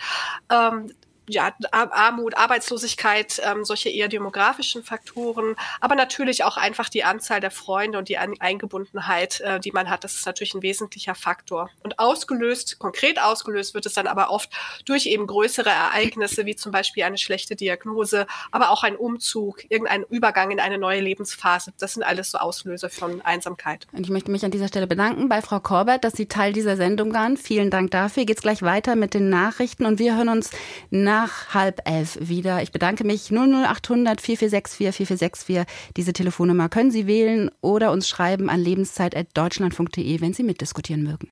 [1.33, 7.51] Ja, Armut, Arbeitslosigkeit, ähm, solche eher demografischen Faktoren, aber natürlich auch einfach die Anzahl der
[7.51, 11.71] Freunde und die Eingebundenheit, äh, die man hat, das ist natürlich ein wesentlicher Faktor.
[11.83, 14.51] Und ausgelöst, konkret ausgelöst wird es dann aber oft
[14.85, 20.05] durch eben größere Ereignisse, wie zum Beispiel eine schlechte Diagnose, aber auch ein Umzug, irgendein
[20.11, 21.73] Übergang in eine neue Lebensphase.
[21.79, 23.87] Das sind alles so Auslöser von Einsamkeit.
[23.93, 26.77] Und ich möchte mich an dieser Stelle bedanken bei Frau Korbert, dass Sie Teil dieser
[26.77, 27.39] Sendung waren.
[27.39, 28.27] Vielen Dank dafür.
[28.27, 30.51] Geht's gleich weiter mit den Nachrichten und wir hören uns
[30.91, 32.63] nach nach halb elf wieder.
[32.63, 35.63] Ich bedanke mich 00800 4464 4464.
[35.97, 41.31] Diese Telefonnummer können Sie wählen oder uns schreiben an lebenszeit.deutschlandfunk.de, wenn Sie mitdiskutieren mögen.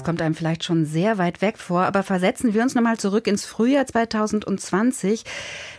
[0.00, 3.26] Das kommt einem vielleicht schon sehr weit weg vor, aber versetzen wir uns nochmal zurück
[3.26, 5.24] ins Frühjahr 2020.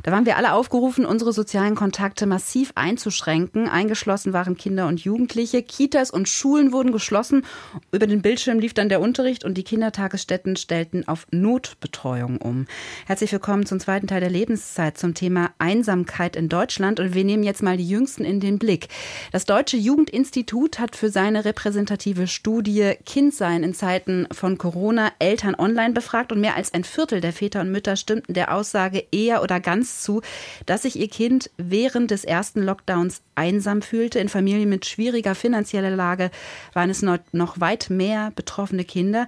[0.03, 3.67] Da waren wir alle aufgerufen, unsere sozialen Kontakte massiv einzuschränken.
[3.67, 5.63] Eingeschlossen waren Kinder und Jugendliche.
[5.63, 7.47] Kitas und Schulen wurden geschlossen.
[7.91, 12.67] Über den Bildschirm lief dann der Unterricht und die Kindertagesstätten stellten auf Notbetreuung um.
[13.07, 16.99] Herzlich willkommen zum zweiten Teil der Lebenszeit zum Thema Einsamkeit in Deutschland.
[16.99, 18.87] Und wir nehmen jetzt mal die Jüngsten in den Blick.
[19.31, 25.55] Das Deutsche Jugendinstitut hat für seine repräsentative Studie Kindsein in Zeiten Zeiten von Corona Eltern
[25.55, 29.41] online befragt und mehr als ein Viertel der Väter und Mütter stimmten der Aussage eher
[29.43, 30.21] oder ganz zu,
[30.65, 34.19] dass sich ihr Kind während des ersten Lockdowns einsam fühlte.
[34.19, 36.31] In Familien mit schwieriger finanzieller Lage
[36.73, 39.27] waren es noch weit mehr betroffene Kinder.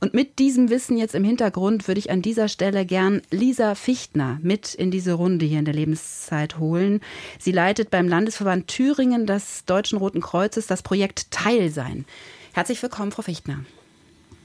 [0.00, 4.38] Und mit diesem Wissen jetzt im Hintergrund würde ich an dieser Stelle gern Lisa Fichtner
[4.42, 7.00] mit in diese Runde hier in der Lebenszeit holen.
[7.38, 12.04] Sie leitet beim Landesverband Thüringen des Deutschen Roten Kreuzes das Projekt Teilsein.
[12.52, 13.64] Herzlich willkommen, Frau Fichtner.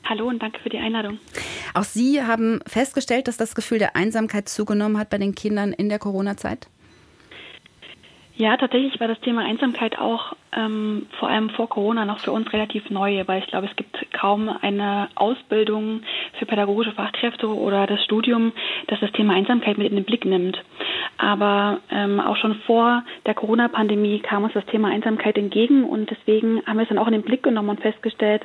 [0.04, 1.20] Hallo und danke für die Einladung.
[1.74, 5.90] Auch Sie haben festgestellt, dass das Gefühl der Einsamkeit zugenommen hat bei den Kindern in
[5.90, 6.68] der Corona-Zeit?
[8.40, 12.52] Ja, tatsächlich war das Thema Einsamkeit auch ähm, vor allem vor Corona noch für uns
[12.54, 16.04] relativ neu, weil ich glaube, es gibt kaum eine Ausbildung
[16.38, 18.54] für pädagogische Fachkräfte oder das Studium,
[18.88, 20.58] das das Thema Einsamkeit mit in den Blick nimmt.
[21.18, 26.66] Aber ähm, auch schon vor der Corona-Pandemie kam uns das Thema Einsamkeit entgegen und deswegen
[26.66, 28.44] haben wir es dann auch in den Blick genommen und festgestellt,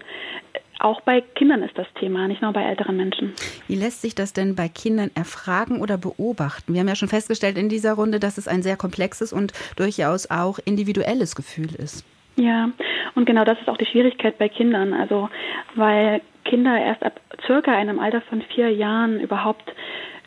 [0.80, 3.32] auch bei Kindern ist das Thema, nicht nur bei älteren Menschen.
[3.68, 6.74] Wie lässt sich das denn bei Kindern erfragen oder beobachten?
[6.74, 10.30] Wir haben ja schon festgestellt in dieser Runde, dass es ein sehr komplexes und durchaus
[10.30, 12.04] auch individuelles Gefühl ist.
[12.36, 12.70] Ja,
[13.14, 14.92] und genau das ist auch die Schwierigkeit bei Kindern.
[14.92, 15.28] Also,
[15.76, 19.72] weil Kinder erst ab circa einem Alter von vier Jahren überhaupt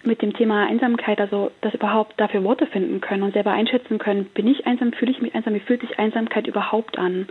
[0.04, 4.26] mit dem Thema Einsamkeit, also das überhaupt dafür Worte finden können und selber einschätzen können,
[4.26, 7.28] bin ich einsam, fühle ich mich einsam, wie fühlt sich Einsamkeit überhaupt an?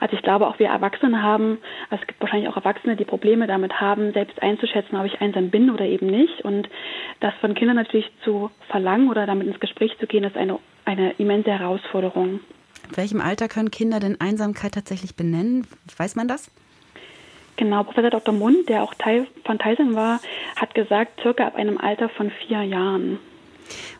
[0.00, 1.58] Also ich glaube auch wir Erwachsene haben,
[1.90, 5.50] also es gibt wahrscheinlich auch Erwachsene, die Probleme damit haben, selbst einzuschätzen, ob ich einsam
[5.50, 6.42] bin oder eben nicht.
[6.42, 6.68] Und
[7.20, 11.12] das von Kindern natürlich zu verlangen oder damit ins Gespräch zu gehen, ist eine, eine
[11.18, 12.40] immense Herausforderung.
[12.90, 15.66] In welchem Alter können Kinder denn Einsamkeit tatsächlich benennen?
[15.96, 16.50] Weiß man das?
[17.58, 18.32] Genau, Professor Dr.
[18.32, 20.20] Mund, der auch Teil von Tyson war,
[20.54, 23.18] hat gesagt, circa ab einem Alter von vier Jahren.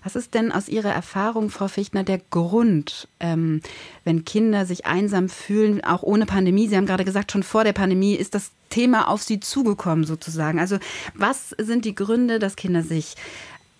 [0.04, 3.60] Was ist denn aus Ihrer Erfahrung, Frau Fichtner, der Grund, ähm,
[4.04, 6.68] wenn Kinder sich einsam fühlen, auch ohne Pandemie?
[6.68, 10.60] Sie haben gerade gesagt, schon vor der Pandemie ist das Thema auf Sie zugekommen sozusagen.
[10.60, 10.78] Also
[11.14, 13.16] was sind die Gründe, dass Kinder sich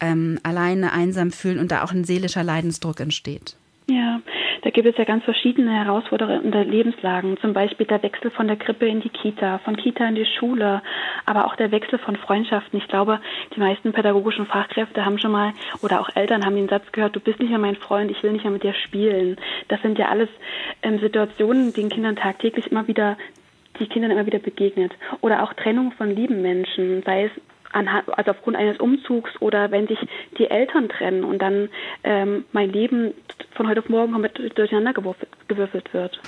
[0.01, 3.57] ähm, alleine einsam fühlen und da auch ein seelischer Leidensdruck entsteht?
[3.87, 4.21] Ja,
[4.63, 8.87] da gibt es ja ganz verschiedene herausfordernde Lebenslagen, zum Beispiel der Wechsel von der Krippe
[8.87, 10.83] in die Kita, von Kita in die Schule,
[11.27, 12.79] aber auch der Wechsel von Freundschaften.
[12.79, 13.21] Ich glaube,
[13.55, 17.21] die meisten pädagogischen Fachkräfte haben schon mal oder auch Eltern haben den Satz gehört, du
[17.21, 19.37] bist nicht mehr mein Freund, ich will nicht mehr mit dir spielen.
[19.69, 20.29] Das sind ja alles
[20.83, 23.17] ähm, Situationen, den Kindern tagtäglich immer wieder
[23.79, 24.93] die Kindern immer wieder begegnet.
[25.21, 27.31] Oder auch Trennung von lieben Menschen, sei es
[27.73, 29.99] also aufgrund eines Umzugs oder wenn sich
[30.39, 31.69] die Eltern trennen und dann
[32.05, 33.15] ähm, mein Leben
[33.55, 36.21] von heute auf morgen komplett durcheinander gewürfelt wird.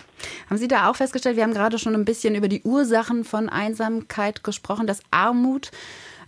[0.48, 3.48] Haben Sie da auch festgestellt, wir haben gerade schon ein bisschen über die Ursachen von
[3.48, 5.70] Einsamkeit gesprochen, dass Armut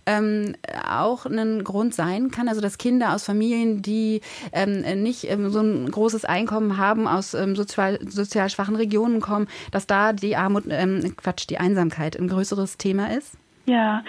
[0.05, 0.55] ähm,
[0.87, 2.47] auch ein Grund sein kann.
[2.47, 4.21] Also dass Kinder aus Familien, die
[4.51, 9.47] ähm, nicht ähm, so ein großes Einkommen haben, aus ähm, sozial, sozial schwachen Regionen kommen,
[9.71, 13.37] dass da die Armut, ähm, Quatsch, die Einsamkeit ein größeres Thema ist?
[13.65, 14.03] Ja,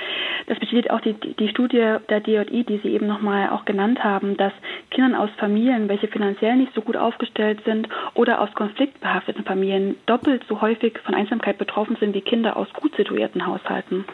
[0.47, 4.37] das bestätigt auch die, die Studie der DJI, die Sie eben nochmal auch genannt haben,
[4.37, 4.53] dass
[4.91, 10.45] Kindern aus Familien, welche finanziell nicht so gut aufgestellt sind oder aus konfliktbehafteten Familien doppelt
[10.49, 14.05] so häufig von Einsamkeit betroffen sind wie Kinder aus gut situierten Haushalten.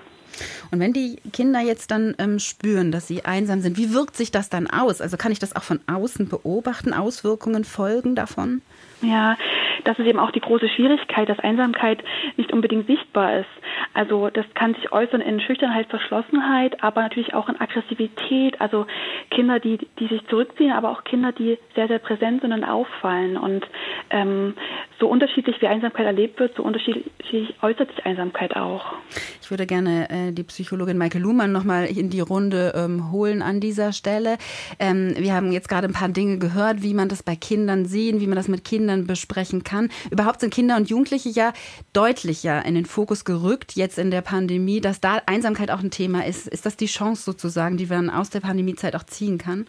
[0.71, 4.31] Und wenn die Kinder jetzt dann ähm, spüren, dass sie einsam sind, wie wirkt sich
[4.31, 5.01] das dann aus?
[5.01, 8.63] Also kann ich das auch von außen beobachten, Auswirkungen, Folgen davon?
[9.03, 9.37] Ja,
[9.85, 12.03] das ist eben auch die große Schwierigkeit, dass Einsamkeit
[12.37, 13.49] nicht unbedingt sichtbar ist.
[13.95, 18.61] Also das kann sich äußern in Schüchternheit, Verschlossenheit, aber natürlich auch in Aggressivität.
[18.61, 18.87] Also
[19.31, 23.37] Kinder, die, die sich zurückziehen, aber auch Kinder, die sehr, sehr präsent sind und auffallen.
[23.37, 23.67] Und
[24.11, 24.55] ähm,
[24.99, 28.93] so unterschiedlich wie Einsamkeit erlebt wird, so unterschiedlich äußert sich Einsamkeit auch.
[29.41, 33.61] Ich würde gerne äh, die Psychologin Maike Luhmann nochmal in die Runde ähm, holen an
[33.61, 34.37] dieser Stelle.
[34.79, 38.21] Ähm, wir haben jetzt gerade ein paar Dinge gehört, wie man das bei Kindern sehen,
[38.21, 39.91] wie man das mit Kindern besprechen kann.
[40.11, 41.53] Überhaupt sind Kinder und Jugendliche ja
[41.93, 46.27] deutlicher in den Fokus gerückt jetzt in der Pandemie, dass da Einsamkeit auch ein Thema
[46.27, 46.47] ist.
[46.47, 49.67] Ist das die Chance sozusagen, die man aus der Pandemiezeit auch ziehen kann?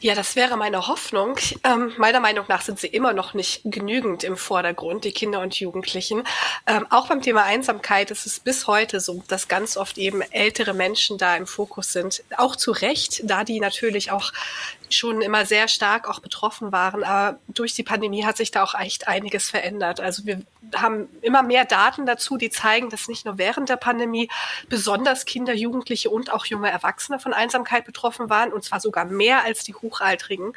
[0.00, 1.36] Ja, das wäre meine Hoffnung.
[1.64, 5.58] Ähm, meiner Meinung nach sind sie immer noch nicht genügend im Vordergrund, die Kinder und
[5.58, 6.24] Jugendlichen.
[6.66, 10.74] Ähm, auch beim Thema Einsamkeit ist es bis heute so, dass ganz oft eben ältere
[10.74, 12.22] Menschen da im Fokus sind.
[12.36, 14.32] Auch zu Recht, da die natürlich auch
[14.94, 17.04] schon immer sehr stark auch betroffen waren.
[17.04, 20.00] Aber durch die Pandemie hat sich da auch echt einiges verändert.
[20.00, 20.42] Also wir
[20.74, 24.28] haben immer mehr Daten dazu, die zeigen, dass nicht nur während der Pandemie
[24.68, 29.44] besonders Kinder, Jugendliche und auch junge Erwachsene von Einsamkeit betroffen waren, und zwar sogar mehr
[29.44, 30.52] als die Hochaltrigen.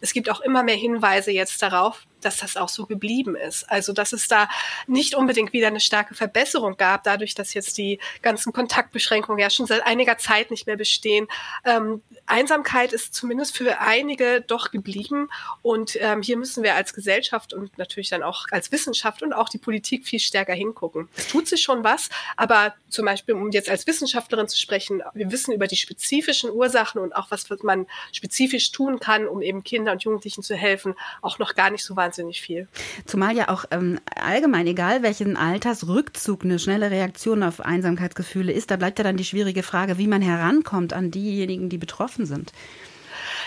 [0.00, 3.70] Es gibt auch immer mehr Hinweise jetzt darauf, dass das auch so geblieben ist.
[3.70, 4.48] Also dass es da
[4.86, 9.66] nicht unbedingt wieder eine starke Verbesserung gab, dadurch, dass jetzt die ganzen Kontaktbeschränkungen ja schon
[9.66, 11.28] seit einiger Zeit nicht mehr bestehen.
[11.64, 15.28] Ähm, Einsamkeit ist zumindest für einige doch geblieben.
[15.62, 19.48] Und ähm, hier müssen wir als Gesellschaft und natürlich dann auch als Wissenschaft und auch
[19.48, 21.08] die Politik viel stärker hingucken.
[21.16, 25.30] Es tut sich schon was, aber zum Beispiel, um jetzt als Wissenschaftlerin zu sprechen, wir
[25.30, 29.92] wissen über die spezifischen Ursachen und auch was man spezifisch tun kann, um eben Kinder
[29.92, 32.68] und Jugendlichen zu helfen, auch noch gar nicht so wahnsinnig viel.
[33.06, 38.70] Zumal ja auch ähm, allgemein, egal welchen Alters, Rückzug eine schnelle Reaktion auf Einsamkeitsgefühle ist,
[38.70, 42.52] da bleibt ja dann die schwierige Frage, wie man herankommt an diejenigen, die betroffen sind.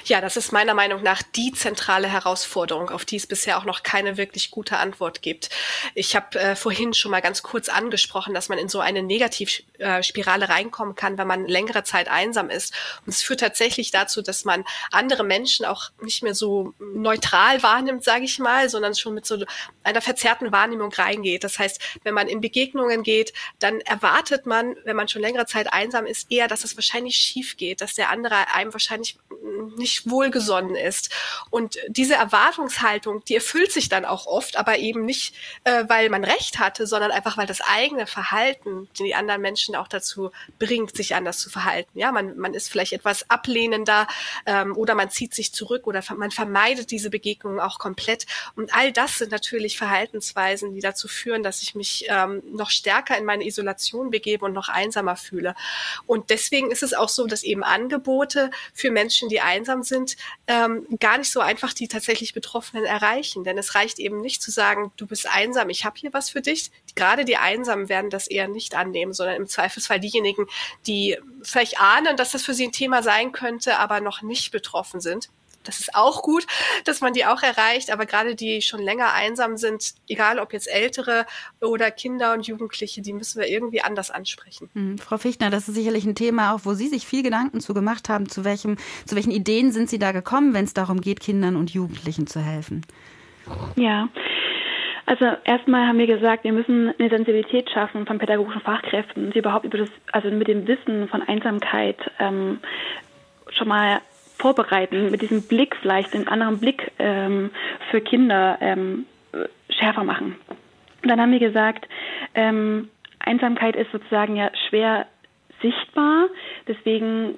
[0.05, 3.83] Ja, das ist meiner Meinung nach die zentrale Herausforderung, auf die es bisher auch noch
[3.83, 5.49] keine wirklich gute Antwort gibt.
[5.95, 10.49] Ich habe äh, vorhin schon mal ganz kurz angesprochen, dass man in so eine Negativspirale
[10.49, 12.73] reinkommen kann, wenn man längere Zeit einsam ist.
[13.05, 18.03] Und es führt tatsächlich dazu, dass man andere Menschen auch nicht mehr so neutral wahrnimmt,
[18.03, 19.43] sage ich mal, sondern schon mit so
[19.83, 21.43] einer verzerrten Wahrnehmung reingeht.
[21.43, 25.71] Das heißt, wenn man in Begegnungen geht, dann erwartet man, wenn man schon längere Zeit
[25.71, 29.17] einsam ist, eher, dass es wahrscheinlich schief geht, dass der andere einem wahrscheinlich
[29.77, 31.09] nicht nicht wohlgesonnen ist.
[31.49, 36.23] Und diese Erwartungshaltung, die erfüllt sich dann auch oft, aber eben nicht, äh, weil man
[36.23, 41.15] Recht hatte, sondern einfach, weil das eigene Verhalten die anderen Menschen auch dazu bringt, sich
[41.15, 41.97] anders zu verhalten.
[41.97, 44.07] Ja, man, man ist vielleicht etwas ablehnender
[44.45, 48.25] ähm, oder man zieht sich zurück oder man vermeidet diese Begegnungen auch komplett.
[48.55, 53.17] Und all das sind natürlich Verhaltensweisen, die dazu führen, dass ich mich ähm, noch stärker
[53.17, 55.55] in meine Isolation begebe und noch einsamer fühle.
[56.05, 60.15] Und deswegen ist es auch so, dass eben Angebote für Menschen, die einsam einsam sind,
[60.47, 63.43] ähm, gar nicht so einfach die tatsächlich Betroffenen erreichen.
[63.43, 66.41] Denn es reicht eben nicht zu sagen, du bist einsam, ich habe hier was für
[66.41, 66.71] dich.
[66.95, 70.47] Gerade die Einsamen werden das eher nicht annehmen, sondern im Zweifelsfall diejenigen,
[70.87, 74.99] die vielleicht ahnen, dass das für sie ein Thema sein könnte, aber noch nicht betroffen
[74.99, 75.29] sind
[75.69, 76.47] Das ist auch gut,
[76.85, 80.67] dass man die auch erreicht, aber gerade die schon länger einsam sind, egal ob jetzt
[80.67, 81.27] ältere
[81.61, 84.69] oder Kinder und Jugendliche, die müssen wir irgendwie anders ansprechen.
[84.73, 84.97] Mhm.
[84.97, 88.09] Frau Fichtner, das ist sicherlich ein Thema auch, wo Sie sich viel Gedanken zu gemacht
[88.09, 88.27] haben.
[88.27, 91.71] Zu, welchem, zu welchen Ideen sind Sie da gekommen, wenn es darum geht, Kindern und
[91.71, 92.85] Jugendlichen zu helfen?
[93.75, 94.09] Ja,
[95.05, 99.65] also erstmal haben wir gesagt, wir müssen eine Sensibilität schaffen von pädagogischen Fachkräften, die überhaupt
[99.65, 102.59] über das, also mit dem Wissen von Einsamkeit ähm,
[103.49, 104.01] schon mal
[104.39, 107.51] vorbereiten, mit diesem Blick vielleicht, einen anderen Blick ähm,
[107.91, 109.05] für Kinder ähm,
[109.69, 110.35] schärfer machen.
[111.03, 111.87] Und dann haben wir gesagt,
[112.35, 115.05] ähm, Einsamkeit ist sozusagen ja schwer
[115.61, 116.27] sichtbar,
[116.67, 117.37] deswegen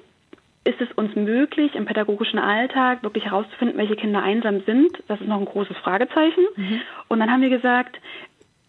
[0.64, 5.02] ist es uns möglich, im pädagogischen Alltag wirklich herauszufinden, welche Kinder einsam sind?
[5.08, 6.44] Das ist noch ein großes Fragezeichen.
[6.54, 6.80] Mhm.
[7.08, 7.98] Und dann haben wir gesagt,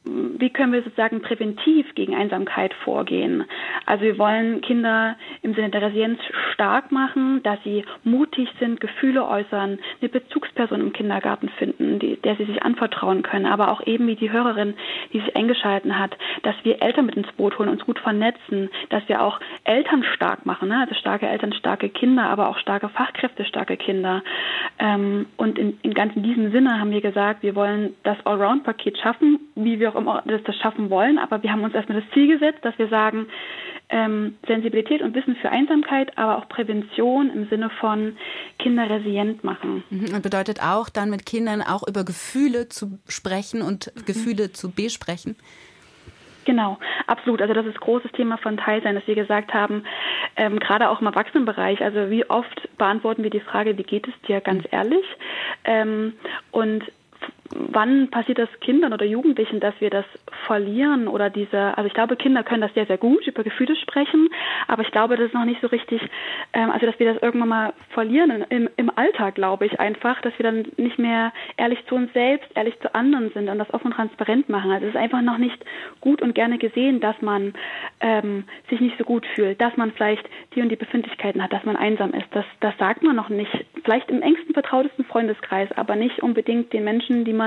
[0.05, 3.45] wie können wir sozusagen präventiv gegen Einsamkeit vorgehen?
[3.85, 6.19] Also wir wollen Kinder im Sinne der Resilienz
[6.53, 12.35] stark machen, dass sie mutig sind, Gefühle äußern, eine Bezugsperson im Kindergarten finden, die, der
[12.35, 14.73] sie sich anvertrauen können, aber auch eben wie die Hörerin,
[15.13, 19.07] die sich eingeschalten hat, dass wir Eltern mit ins Boot holen, uns gut vernetzen, dass
[19.07, 20.81] wir auch Eltern stark machen, ne?
[20.81, 24.21] also starke Eltern, starke Kinder, aber auch starke Fachkräfte, starke Kinder.
[24.79, 28.97] Ähm, und in, in ganz in diesem Sinne haben wir gesagt, wir wollen das Allround-Paket
[28.97, 32.09] schaffen, wie wir auch immer das, das schaffen wollen, aber wir haben uns erstmal das
[32.13, 33.27] Ziel gesetzt, dass wir sagen,
[33.89, 38.17] ähm, Sensibilität und Wissen für Einsamkeit, aber auch Prävention im Sinne von
[38.57, 39.83] Kinder resilient machen.
[39.89, 40.15] Mhm.
[40.15, 44.05] Und bedeutet auch dann mit Kindern auch über Gefühle zu sprechen und mhm.
[44.05, 45.35] Gefühle zu besprechen?
[46.45, 46.77] Genau,
[47.07, 47.41] absolut.
[47.41, 49.83] Also das ist großes Thema von Teilsein, dass wir gesagt haben,
[50.35, 54.13] ähm, gerade auch im Erwachsenenbereich, also wie oft beantworten wir die Frage, wie geht es
[54.27, 55.05] dir ganz ehrlich?
[55.63, 56.13] Ähm,
[56.51, 56.83] und
[57.55, 60.05] wann passiert das Kindern oder Jugendlichen, dass wir das
[60.45, 64.29] verlieren oder diese, also ich glaube, Kinder können das sehr, sehr gut über Gefühle sprechen,
[64.67, 66.01] aber ich glaube, das ist noch nicht so richtig,
[66.53, 70.33] ähm, also dass wir das irgendwann mal verlieren im, im Alltag, glaube ich einfach, dass
[70.37, 73.87] wir dann nicht mehr ehrlich zu uns selbst, ehrlich zu anderen sind und das offen
[73.87, 74.71] und transparent machen.
[74.71, 75.63] Also es ist einfach noch nicht
[76.01, 77.53] gut und gerne gesehen, dass man
[77.99, 81.63] ähm, sich nicht so gut fühlt, dass man vielleicht die und die Befindlichkeiten hat, dass
[81.63, 82.27] man einsam ist.
[82.31, 83.65] Das, das sagt man noch nicht.
[83.83, 87.42] Vielleicht im engsten, vertrautesten Freundeskreis, aber nicht unbedingt den Menschen, die man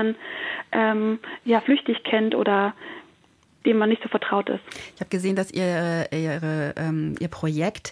[0.71, 2.73] ähm, ja flüchtig kennt oder
[3.67, 4.61] dem man nicht so vertraut ist.
[4.95, 7.91] Ich habe gesehen, dass ihr, ihre, ähm, ihr Projekt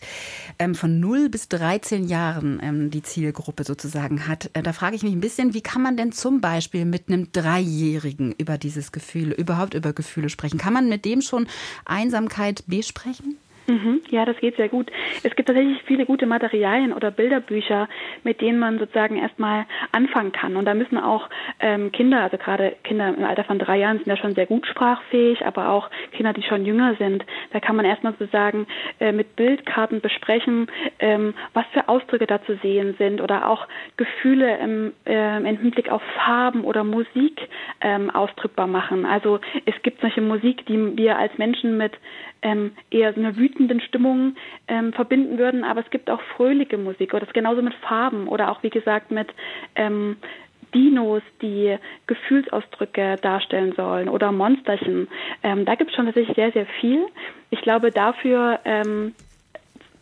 [0.57, 4.49] ähm, von 0 bis 13 Jahren ähm, die Zielgruppe sozusagen hat.
[4.53, 7.31] Äh, da frage ich mich ein bisschen, wie kann man denn zum Beispiel mit einem
[7.31, 10.57] Dreijährigen über dieses Gefühl, überhaupt über Gefühle sprechen?
[10.57, 11.47] Kann man mit dem schon
[11.85, 13.37] Einsamkeit besprechen?
[13.67, 14.91] Mhm, ja, das geht sehr gut.
[15.23, 17.89] Es gibt tatsächlich viele gute Materialien oder Bilderbücher,
[18.23, 20.55] mit denen man sozusagen erstmal anfangen kann.
[20.55, 24.07] Und da müssen auch ähm, Kinder, also gerade Kinder im Alter von drei Jahren sind
[24.07, 27.85] ja schon sehr gut sprachfähig, aber auch Kinder, die schon jünger sind, da kann man
[27.85, 28.67] erstmal sozusagen
[28.99, 30.67] äh, mit Bildkarten besprechen,
[30.99, 35.89] ähm, was für Ausdrücke da zu sehen sind oder auch Gefühle im, äh, im Hinblick
[35.89, 37.49] auf Farben oder Musik
[37.81, 39.05] ähm, ausdrückbar machen.
[39.05, 41.93] Also es gibt solche Musik, die wir als Menschen mit
[42.41, 44.35] ähm, eher so eine wütenden Stimmung
[44.67, 48.51] ähm, verbinden würden, aber es gibt auch fröhliche Musik oder das genauso mit Farben oder
[48.51, 49.27] auch wie gesagt mit
[49.75, 50.17] ähm,
[50.73, 55.07] Dinos, die Gefühlsausdrücke darstellen sollen oder Monsterchen.
[55.41, 57.05] Ähm, da gibt es schon tatsächlich sehr, sehr viel.
[57.49, 59.13] Ich glaube, dafür ähm,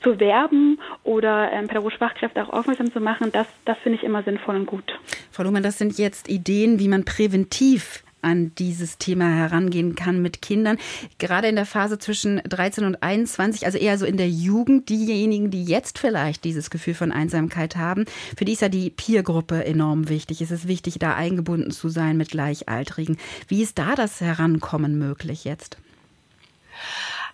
[0.02, 4.24] zu werben oder ähm, pädagogische Fachkräfte auch aufmerksam zu machen, das, das finde ich immer
[4.24, 5.00] sinnvoll und gut.
[5.32, 10.42] Frau Luhmann, das sind jetzt Ideen, wie man präventiv an dieses Thema herangehen kann mit
[10.42, 10.78] Kindern.
[11.18, 15.52] Gerade in der Phase zwischen 13 und 21, also eher so in der Jugend, diejenigen,
[15.52, 18.06] die jetzt vielleicht dieses Gefühl von Einsamkeit haben,
[18.38, 20.42] für die ist ja die Peer-Gruppe enorm wichtig.
[20.42, 23.18] Es ist wichtig, da eingebunden zu sein mit Gleichaltrigen.
[23.48, 25.78] Wie ist da das Herankommen möglich jetzt?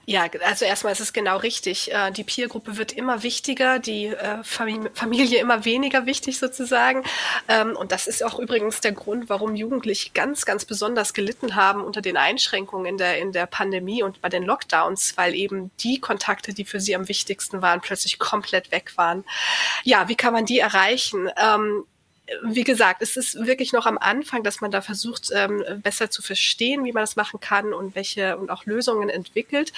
[0.09, 1.93] Ja, also erstmal ist es genau richtig.
[1.93, 7.03] Äh, die Peergruppe wird immer wichtiger, die äh, Familie immer weniger wichtig sozusagen.
[7.47, 11.83] Ähm, und das ist auch übrigens der Grund, warum Jugendliche ganz, ganz besonders gelitten haben
[11.83, 15.99] unter den Einschränkungen in der, in der Pandemie und bei den Lockdowns, weil eben die
[15.99, 19.23] Kontakte, die für sie am wichtigsten waren, plötzlich komplett weg waren.
[19.83, 21.29] Ja, wie kann man die erreichen?
[22.43, 26.21] Wie gesagt, es ist wirklich noch am Anfang, dass man da versucht, ähm, besser zu
[26.21, 29.73] verstehen, wie man das machen kann und welche und auch Lösungen entwickelt.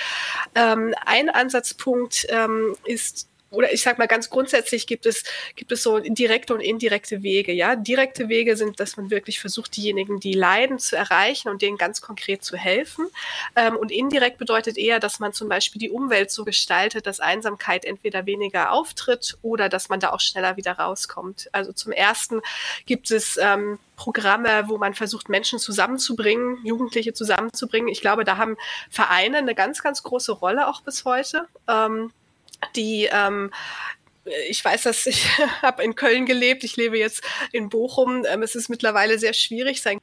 [0.55, 5.23] Ähm, ein Ansatzpunkt ähm, ist oder ich sag mal ganz grundsätzlich gibt es,
[5.55, 7.51] gibt es so direkte und indirekte Wege.
[7.51, 11.77] Ja, direkte Wege sind, dass man wirklich versucht, diejenigen, die leiden, zu erreichen und denen
[11.77, 13.07] ganz konkret zu helfen.
[13.55, 17.83] Ähm, und indirekt bedeutet eher, dass man zum Beispiel die Umwelt so gestaltet, dass Einsamkeit
[17.83, 21.49] entweder weniger auftritt oder dass man da auch schneller wieder rauskommt.
[21.51, 22.41] Also zum ersten
[22.85, 27.89] gibt es ähm, Programme, wo man versucht, Menschen zusammenzubringen, Jugendliche zusammenzubringen.
[27.89, 28.55] Ich glaube, da haben
[28.89, 31.47] Vereine eine ganz, ganz große Rolle auch bis heute.
[31.67, 32.11] Ähm,
[32.75, 33.51] die ähm,
[34.49, 35.27] ich weiß, dass ich
[35.61, 38.25] habe in Köln gelebt, ich lebe jetzt in Bochum.
[38.25, 39.99] Ähm, es ist mittlerweile sehr schwierig, sein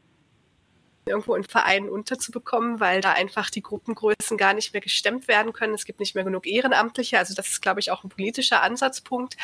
[1.08, 5.74] irgendwo in Vereinen unterzubekommen, weil da einfach die Gruppengrößen gar nicht mehr gestemmt werden können.
[5.74, 7.18] Es gibt nicht mehr genug Ehrenamtliche.
[7.18, 9.36] Also das ist, glaube ich, auch ein politischer Ansatzpunkt.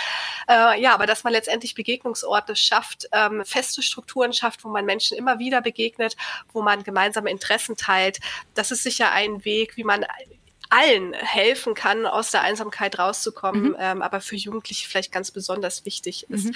[0.48, 5.16] Äh, ja, aber dass man letztendlich Begegnungsorte schafft, ähm, feste Strukturen schafft, wo man Menschen
[5.16, 6.16] immer wieder begegnet,
[6.52, 8.20] wo man gemeinsame Interessen teilt,
[8.54, 10.04] das ist sicher ein Weg, wie man
[10.74, 13.76] allen helfen kann, aus der Einsamkeit rauszukommen, mhm.
[13.78, 16.46] ähm, aber für Jugendliche vielleicht ganz besonders wichtig ist.
[16.46, 16.54] Mhm.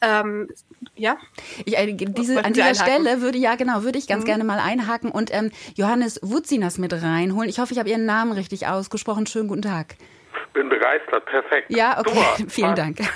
[0.00, 0.48] Ähm,
[0.96, 1.18] ja.
[1.64, 4.26] Ich, äh, diese, an dieser Stelle würde ja genau würde ich ganz mhm.
[4.26, 7.48] gerne mal einhaken und ähm, Johannes Wutzinas mit reinholen.
[7.48, 9.26] Ich hoffe, ich habe Ihren Namen richtig ausgesprochen.
[9.26, 9.96] Schönen guten Tag
[10.52, 11.70] bin begeistert, perfekt.
[11.70, 12.48] Ja, okay, Super.
[12.50, 12.98] vielen Dank.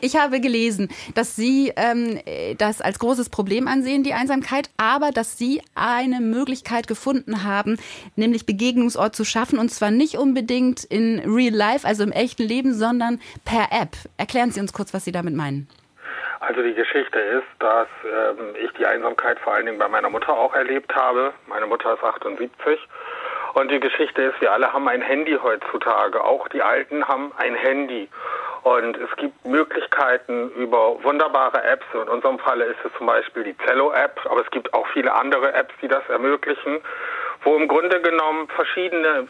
[0.00, 2.18] Ich habe gelesen, dass Sie ähm,
[2.58, 7.78] das als großes Problem ansehen, die Einsamkeit, aber dass Sie eine Möglichkeit gefunden haben,
[8.16, 12.74] nämlich Begegnungsort zu schaffen und zwar nicht unbedingt in real life, also im echten Leben,
[12.74, 13.90] sondern per App.
[14.16, 15.68] Erklären Sie uns kurz, was Sie damit meinen.
[16.40, 20.36] Also die Geschichte ist, dass ähm, ich die Einsamkeit vor allen Dingen bei meiner Mutter
[20.36, 21.32] auch erlebt habe.
[21.46, 22.50] Meine Mutter ist 78
[23.54, 26.22] und die Geschichte ist, wir alle haben ein Handy heutzutage.
[26.24, 28.08] Auch die Alten haben ein Handy.
[28.62, 31.84] Und es gibt Möglichkeiten über wunderbare Apps.
[31.94, 35.52] In unserem Falle ist es zum Beispiel die Zello-App, aber es gibt auch viele andere
[35.52, 36.80] Apps, die das ermöglichen
[37.44, 39.26] wo im Grunde genommen verschiedene,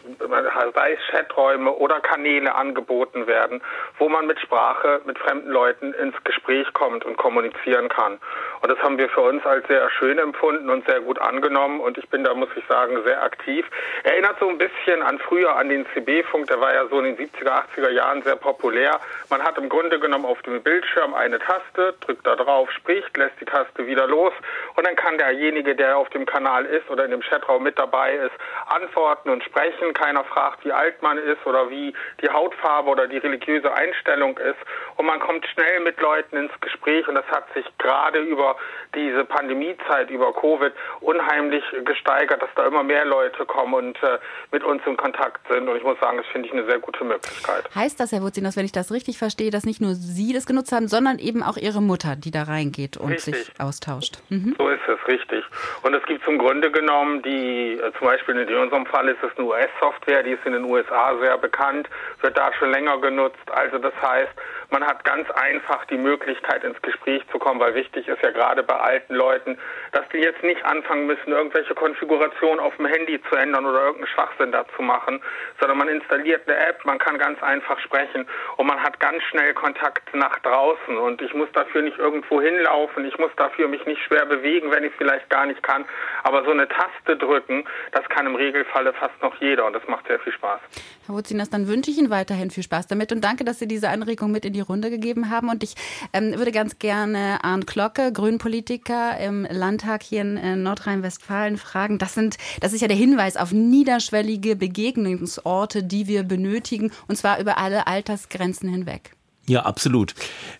[0.73, 3.61] sei es Chaträume oder Kanäle angeboten werden,
[3.97, 8.19] wo man mit Sprache mit fremden Leuten ins Gespräch kommt und kommunizieren kann.
[8.61, 11.79] Und das haben wir für uns als sehr schön empfunden und sehr gut angenommen.
[11.79, 13.65] Und ich bin da, muss ich sagen, sehr aktiv.
[14.03, 17.17] Erinnert so ein bisschen an früher an den CB-Funk, der war ja so in den
[17.17, 18.99] 70er, 80er Jahren sehr populär.
[19.29, 23.39] Man hat im Grunde genommen auf dem Bildschirm eine Taste, drückt da drauf, spricht, lässt
[23.41, 24.33] die Taste wieder los
[24.75, 28.02] und dann kann derjenige, der auf dem Kanal ist oder in dem Chatraum mit dabei
[28.03, 28.31] dabei ist,
[28.67, 29.93] antworten und sprechen.
[29.93, 34.59] Keiner fragt, wie alt man ist oder wie die Hautfarbe oder die religiöse Einstellung ist.
[34.95, 38.55] Und man kommt schnell mit Leuten ins Gespräch und das hat sich gerade über
[38.95, 44.19] diese Pandemiezeit, über Covid unheimlich gesteigert, dass da immer mehr Leute kommen und äh,
[44.51, 45.67] mit uns in Kontakt sind.
[45.67, 47.69] Und ich muss sagen, das finde ich eine sehr gute Möglichkeit.
[47.73, 50.71] Heißt das, Herr Wurzinos, wenn ich das richtig verstehe, dass nicht nur Sie das genutzt
[50.71, 53.35] haben, sondern eben auch Ihre Mutter, die da reingeht und richtig.
[53.35, 54.17] sich austauscht?
[54.29, 54.55] Mhm.
[54.57, 55.43] So ist es, richtig.
[55.81, 59.37] Und es gibt zum Grunde genommen die, äh, zum Beispiel in unserem Fall ist es
[59.37, 61.89] eine US-Software, die ist in den USA sehr bekannt,
[62.21, 63.51] wird da schon länger genutzt.
[63.51, 64.31] Also das heißt,
[64.69, 68.63] man hat ganz einfach die Möglichkeit, ins Gespräch zu kommen, weil wichtig ist ja gerade
[68.63, 69.57] bei alten Leuten,
[69.91, 74.07] dass die jetzt nicht anfangen müssen, irgendwelche Konfigurationen auf dem Handy zu ändern oder irgendeinen
[74.07, 75.21] Schwachsinn da zu machen,
[75.59, 78.27] sondern man installiert eine App, man kann ganz einfach sprechen
[78.57, 83.05] und man hat ganz schnell Kontakt nach draußen und ich muss dafür nicht irgendwo hinlaufen,
[83.05, 85.85] ich muss dafür mich nicht schwer bewegen, wenn ich vielleicht gar nicht kann,
[86.23, 90.07] aber so eine Taste drücken, das kann im Regelfalle fast noch jeder und das macht
[90.07, 90.59] sehr viel Spaß.
[91.05, 93.89] Herr Wuzinas, dann wünsche ich Ihnen weiterhin viel Spaß damit und danke, dass Sie diese
[93.89, 95.49] Anregung mit in die Runde gegeben haben.
[95.49, 95.75] Und ich
[96.13, 101.97] ähm, würde ganz gerne Arndt Glocke, Grünpolitiker im Landtag hier in äh, Nordrhein-Westfalen, fragen.
[101.97, 107.39] Das, sind, das ist ja der Hinweis auf niederschwellige Begegnungsorte, die wir benötigen, und zwar
[107.39, 109.11] über alle Altersgrenzen hinweg.
[109.45, 110.15] Ja, absolut.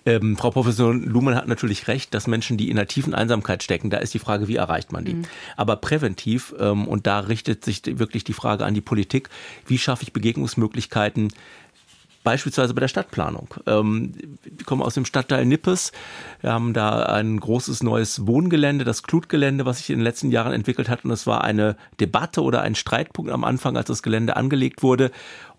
[0.06, 3.90] Ähm, Frau Professor Luhmann hat natürlich recht, dass Menschen, die in einer tiefen Einsamkeit stecken,
[3.90, 5.14] da ist die Frage, wie erreicht man die?
[5.14, 5.26] Mhm.
[5.56, 9.30] Aber präventiv, ähm, und da richtet sich wirklich die Frage an die Politik,
[9.68, 11.30] wie schaffe ich Begegnungsmöglichkeiten
[12.24, 13.54] Beispielsweise bei der Stadtplanung.
[13.68, 14.14] Ähm,
[14.44, 15.92] wir kommen aus dem Stadtteil Nippes.
[16.40, 20.54] Wir haben da ein großes neues Wohngelände, das Klutgelände, was sich in den letzten Jahren
[20.54, 21.04] entwickelt hat.
[21.04, 25.12] Und es war eine Debatte oder ein Streitpunkt am Anfang, als das Gelände angelegt wurde,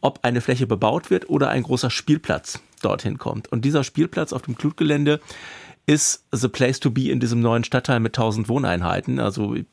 [0.04, 3.50] ob eine Fläche bebaut wird oder ein großer Spielplatz dorthin kommt.
[3.50, 5.20] Und dieser Spielplatz auf dem Klutgelände
[5.86, 9.20] ist the place to be in diesem neuen Stadtteil mit 1000 Wohneinheiten.
[9.20, 9.66] Also ich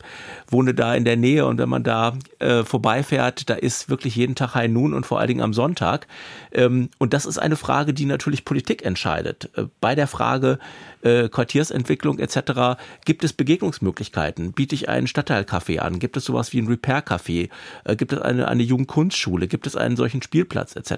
[0.47, 4.36] wohne da in der Nähe und wenn man da äh, vorbeifährt, da ist wirklich jeden
[4.36, 6.07] Tag High Noon und vor allen Dingen am Sonntag.
[6.51, 9.49] Ähm, und das ist eine Frage, die natürlich Politik entscheidet.
[9.55, 10.59] Äh, bei der Frage
[11.01, 12.82] äh, Quartiersentwicklung etc.
[13.05, 14.51] gibt es Begegnungsmöglichkeiten.
[14.51, 15.99] Biete ich einen Stadtteilcafé an?
[15.99, 17.49] Gibt es sowas wie ein Repair-Café?
[17.86, 19.47] Äh, gibt es eine, eine Jugendkunstschule?
[19.47, 20.91] Gibt es einen solchen Spielplatz etc.?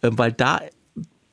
[0.00, 0.60] Äh, weil da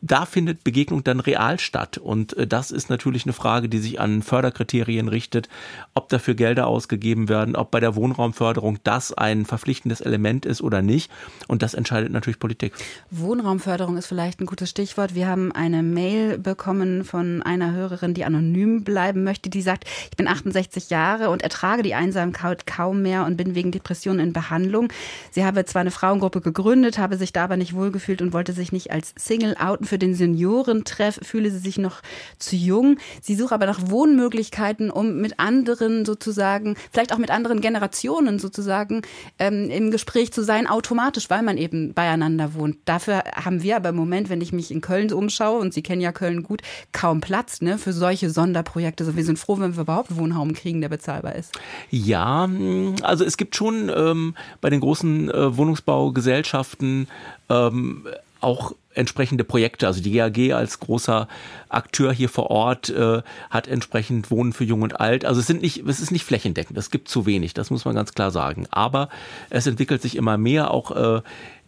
[0.06, 1.97] da findet Begegnung dann real statt.
[1.97, 5.49] Und äh, das ist natürlich eine Frage, die sich an Förderkriterien richtet,
[5.93, 10.82] ob dafür Gelder ausgegeben werden, ob bei der Wohnraumförderung das ein verpflichtendes Element ist oder
[10.82, 11.12] nicht.
[11.47, 12.74] Und das entscheidet natürlich Politik.
[13.10, 15.16] Wohnraumförderung ist vielleicht ein gutes Stichwort.
[15.16, 20.18] Wir haben eine Mail bekommen von einer Hörerin, die anonym bleiben möchte, die sagt, ich
[20.18, 24.89] bin 68 Jahre und ertrage die Einsamkeit kaum mehr und bin wegen Depressionen in Behandlung.
[25.32, 28.72] Sie habe zwar eine Frauengruppe gegründet, habe sich da aber nicht wohlgefühlt und wollte sich
[28.72, 29.86] nicht als Single outen.
[29.86, 32.02] Für für den Seniorentreff fühle sie sich noch
[32.38, 32.98] zu jung.
[33.22, 39.04] Sie sucht aber nach Wohnmöglichkeiten, um mit anderen sozusagen, vielleicht auch mit anderen Generationen sozusagen
[39.39, 42.76] ähm, im Gespräch zu sein, automatisch, weil man eben beieinander wohnt.
[42.84, 46.02] Dafür haben wir aber im Moment, wenn ich mich in Köln umschaue, und Sie kennen
[46.02, 49.06] ja Köln gut, kaum Platz ne, für solche Sonderprojekte.
[49.06, 51.58] Also wir sind froh, wenn wir überhaupt Wohnraum kriegen, der bezahlbar ist.
[51.89, 52.50] Ja,
[53.02, 57.08] also es gibt schon ähm, bei den großen äh, Wohnungsbaugesellschaften
[57.50, 58.06] ähm,
[58.46, 59.88] auch entsprechende Projekte.
[59.88, 61.28] Also die GAG als großer
[61.68, 65.26] Akteur hier vor Ort äh, hat entsprechend Wohnen für Jung und Alt.
[65.26, 66.78] Also es sind nicht, es ist nicht flächendeckend.
[66.78, 67.54] Es gibt zu wenig.
[67.54, 68.68] Das muss man ganz klar sagen.
[68.72, 69.10] Aber
[69.50, 71.22] es entwickelt sich immer mehr auch äh,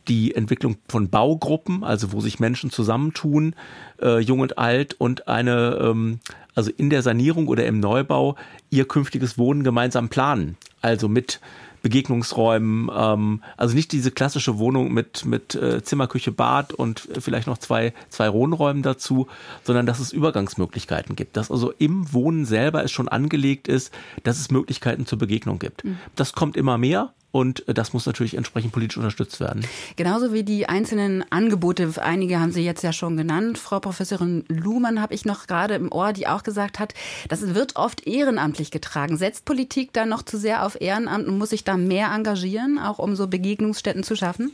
[0.08, 3.56] die Entwicklung von Baugruppen, also wo sich Menschen zusammentun,
[4.02, 6.20] äh, jung und alt und eine, ähm,
[6.56, 8.36] also in der Sanierung oder im Neubau
[8.70, 10.58] ihr künftiges Wohnen gemeinsam planen.
[10.82, 11.42] Also mit
[11.88, 17.48] Begegnungsräumen, ähm, also nicht diese klassische Wohnung mit, mit äh, Zimmer, Küche, Bad und vielleicht
[17.48, 19.28] noch zwei, zwei Wohnräumen dazu,
[19.64, 21.38] sondern dass es Übergangsmöglichkeiten gibt.
[21.38, 25.86] Dass also im Wohnen selber es schon angelegt ist, dass es Möglichkeiten zur Begegnung gibt.
[25.86, 25.98] Mhm.
[26.18, 29.66] Das kommt immer mehr und das muss natürlich entsprechend politisch unterstützt werden.
[29.96, 33.58] Genauso wie die einzelnen Angebote, einige haben Sie jetzt ja schon genannt.
[33.58, 36.94] Frau Professorin Luhmann habe ich noch gerade im Ohr, die auch gesagt hat,
[37.28, 39.18] das wird oft ehrenamtlich getragen.
[39.18, 42.98] Setzt Politik da noch zu sehr auf Ehrenamt und muss sich da mehr engagieren, auch
[42.98, 44.52] um so Begegnungsstätten zu schaffen?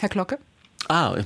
[0.00, 0.38] Herr Glocke?
[0.88, 1.16] Ah,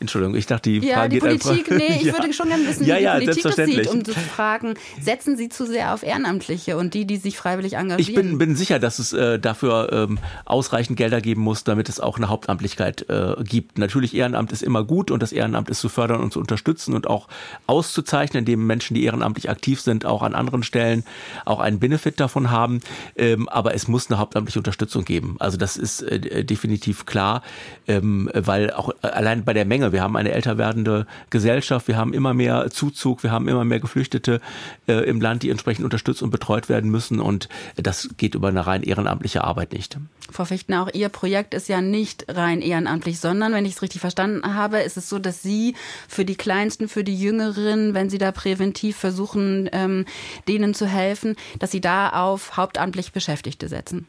[0.00, 1.88] Entschuldigung, ich dachte, die ja, Frage die geht Politik, einfach.
[1.88, 2.12] nee, ich ja.
[2.12, 4.16] würde schon gerne wissen, ja, wie die ja, Politik das sieht, um selbstverständlich.
[4.16, 8.00] zu fragen, setzen Sie zu sehr auf Ehrenamtliche und die, die sich freiwillig engagieren?
[8.00, 12.00] Ich bin, bin sicher, dass es äh, dafür ähm, ausreichend Gelder geben muss, damit es
[12.00, 13.78] auch eine Hauptamtlichkeit äh, gibt.
[13.78, 17.06] Natürlich, Ehrenamt ist immer gut und das Ehrenamt ist zu fördern und zu unterstützen und
[17.06, 17.28] auch
[17.66, 21.04] auszuzeichnen, indem Menschen, die ehrenamtlich aktiv sind, auch an anderen Stellen
[21.44, 22.80] auch einen Benefit davon haben.
[23.16, 25.36] Ähm, aber es muss eine hauptamtliche Unterstützung geben.
[25.38, 27.42] Also das ist äh, definitiv klar,
[27.86, 32.12] ähm, weil auch allein bei der Menge, wir haben eine älter werdende Gesellschaft, wir haben
[32.12, 34.40] immer mehr Zuzug, wir haben immer mehr Geflüchtete
[34.86, 38.66] äh, im Land, die entsprechend unterstützt und betreut werden müssen und das geht über eine
[38.66, 39.98] rein ehrenamtliche Arbeit nicht.
[40.30, 44.00] Frau Fichtner, auch Ihr Projekt ist ja nicht rein ehrenamtlich, sondern, wenn ich es richtig
[44.00, 45.74] verstanden habe, ist es so, dass Sie
[46.06, 50.04] für die Kleinsten, für die Jüngeren, wenn Sie da präventiv versuchen, ähm,
[50.46, 54.06] denen zu helfen, dass Sie da auf hauptamtlich Beschäftigte setzen.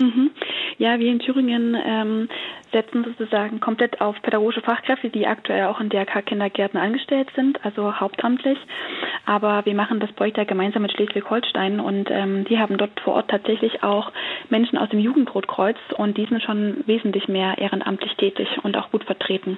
[0.00, 0.30] Mhm.
[0.78, 2.28] Ja, wir in Thüringen ähm,
[2.74, 8.58] setzen sozusagen komplett auf pädagogische Fachkräfte, die aktuell auch in DRK-Kindergärten angestellt sind, also hauptamtlich.
[9.26, 13.14] Aber wir machen das Projekt ja gemeinsam mit Schleswig-Holstein und ähm, die haben dort vor
[13.14, 14.12] Ort tatsächlich auch
[14.50, 19.04] Menschen aus dem Jugendrotkreuz und die sind schon wesentlich mehr ehrenamtlich tätig und auch gut
[19.04, 19.56] vertreten.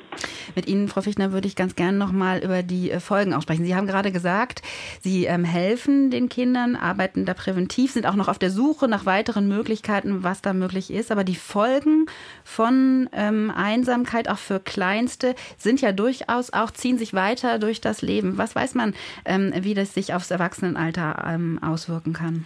[0.54, 3.64] Mit Ihnen, Frau Fichtner, würde ich ganz gerne nochmal über die äh, Folgen auch sprechen.
[3.64, 4.62] Sie haben gerade gesagt,
[5.00, 9.06] Sie ähm, helfen den Kindern, arbeiten da präventiv, sind auch noch auf der Suche nach
[9.06, 11.10] weiteren Möglichkeiten, was da möglich ist.
[11.10, 12.06] Aber die Folgen
[12.44, 18.02] von ähm, Einsamkeit auch für Kleinste sind ja durchaus auch, ziehen sich weiter durch das
[18.02, 18.38] Leben.
[18.38, 18.94] Was weiß man,
[19.24, 22.44] ähm, wie das sich aufs Erwachsenenalter ähm, auswirken kann?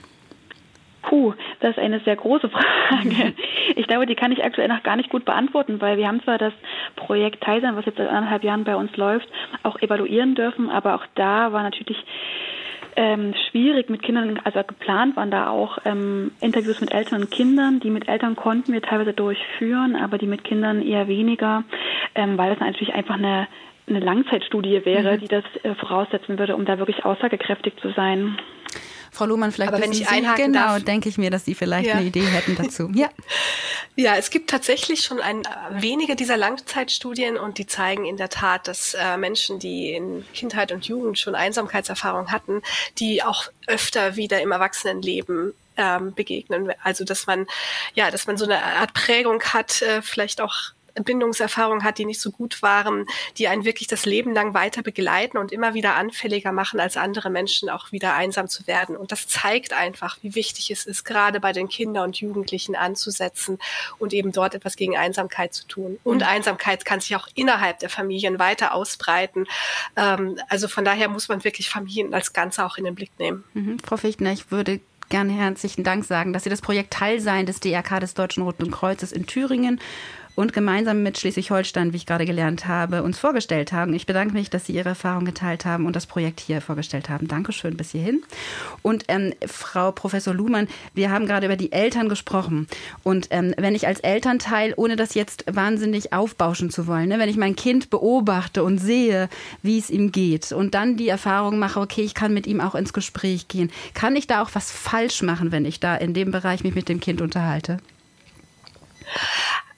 [1.03, 3.35] Puh, das ist eine sehr große Frage.
[3.77, 6.39] Ich glaube, die kann ich aktuell noch gar nicht gut beantworten, weil wir haben zwar
[6.39, 6.53] das
[6.97, 9.29] Projekt Teilsein, was jetzt seit anderthalb Jahren bei uns läuft,
[9.63, 11.97] auch evaluieren dürfen, aber auch da war natürlich
[12.97, 17.81] ähm, schwierig mit Kindern, also geplant waren da auch ähm, Interviews mit Eltern und Kindern.
[17.81, 21.65] Die mit Eltern konnten wir teilweise durchführen, aber die mit Kindern eher weniger,
[22.15, 23.49] ähm, weil es natürlich einfach eine,
[23.89, 25.21] eine Langzeitstudie wäre, mhm.
[25.21, 28.39] die das äh, voraussetzen würde, um da wirklich aussagekräftig zu sein.
[29.11, 31.89] Frau Lohmann, vielleicht Aber wenn ich einhaken genau, darf, denke ich mir, dass Sie vielleicht
[31.89, 31.95] ja.
[31.95, 32.91] eine Idee hätten dazu.
[32.95, 33.09] Ja.
[33.97, 38.69] ja, es gibt tatsächlich schon ein, wenige dieser Langzeitstudien und die zeigen in der Tat,
[38.69, 42.63] dass äh, Menschen, die in Kindheit und Jugend schon Einsamkeitserfahrung hatten,
[42.99, 46.73] die auch öfter wieder im Erwachsenenleben ähm, begegnen.
[46.83, 47.47] Also dass man
[47.95, 52.21] ja, dass man so eine Art Prägung hat, äh, vielleicht auch Bindungserfahrungen hat, die nicht
[52.21, 53.07] so gut waren,
[53.39, 57.31] die einen wirklich das Leben lang weiter begleiten und immer wieder anfälliger machen, als andere
[57.31, 58.97] Menschen auch wieder einsam zu werden.
[58.97, 63.59] Und das zeigt einfach, wie wichtig es ist, gerade bei den Kindern und Jugendlichen anzusetzen
[63.99, 65.99] und eben dort etwas gegen Einsamkeit zu tun.
[66.05, 66.29] Und mhm.
[66.29, 69.47] Einsamkeit kann sich auch innerhalb der Familien weiter ausbreiten.
[69.97, 73.45] Ähm, also von daher muss man wirklich Familien als Ganze auch in den Blick nehmen.
[73.55, 73.79] Mhm.
[73.81, 74.81] Frau Fichtner, ich würde
[75.11, 79.13] gerne herzlichen Dank sagen, dass Sie das Projekt Teilsein des DRK des Deutschen Roten Kreuzes
[79.13, 79.81] in Thüringen
[80.41, 83.93] und gemeinsam mit Schleswig-Holstein, wie ich gerade gelernt habe, uns vorgestellt haben.
[83.93, 87.29] Ich bedanke mich, dass Sie Ihre Erfahrung geteilt haben und das Projekt hier vorgestellt haben.
[87.29, 88.23] Dankeschön bis hierhin.
[88.81, 92.69] Und ähm, Frau Professor Luhmann, wir haben gerade über die Eltern gesprochen.
[93.03, 97.29] Und ähm, wenn ich als Elternteil, ohne das jetzt wahnsinnig aufbauschen zu wollen, ne, wenn
[97.29, 99.29] ich mein Kind beobachte und sehe,
[99.63, 102.75] wie es ihm geht und dann die Erfahrung mache, okay, ich kann mit ihm auch
[102.75, 106.31] ins Gespräch gehen, kann ich da auch was falsch machen, wenn ich da in dem
[106.31, 107.77] Bereich mich mit dem Kind unterhalte?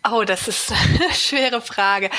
[0.05, 2.11] Oh, das ist eine schwere Frage.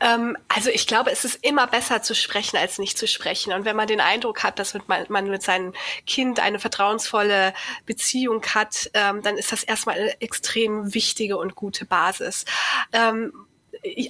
[0.00, 3.52] Ähm, also ich glaube, es ist immer besser zu sprechen als nicht zu sprechen.
[3.52, 5.72] Und wenn man den Eindruck hat, dass man, mit seinem
[6.04, 7.54] Kind eine vertrauensvolle
[7.86, 12.44] Beziehung hat, ähm, dann ist das erstmal eine extrem wichtige und gute Basis.
[12.92, 13.32] Ähm,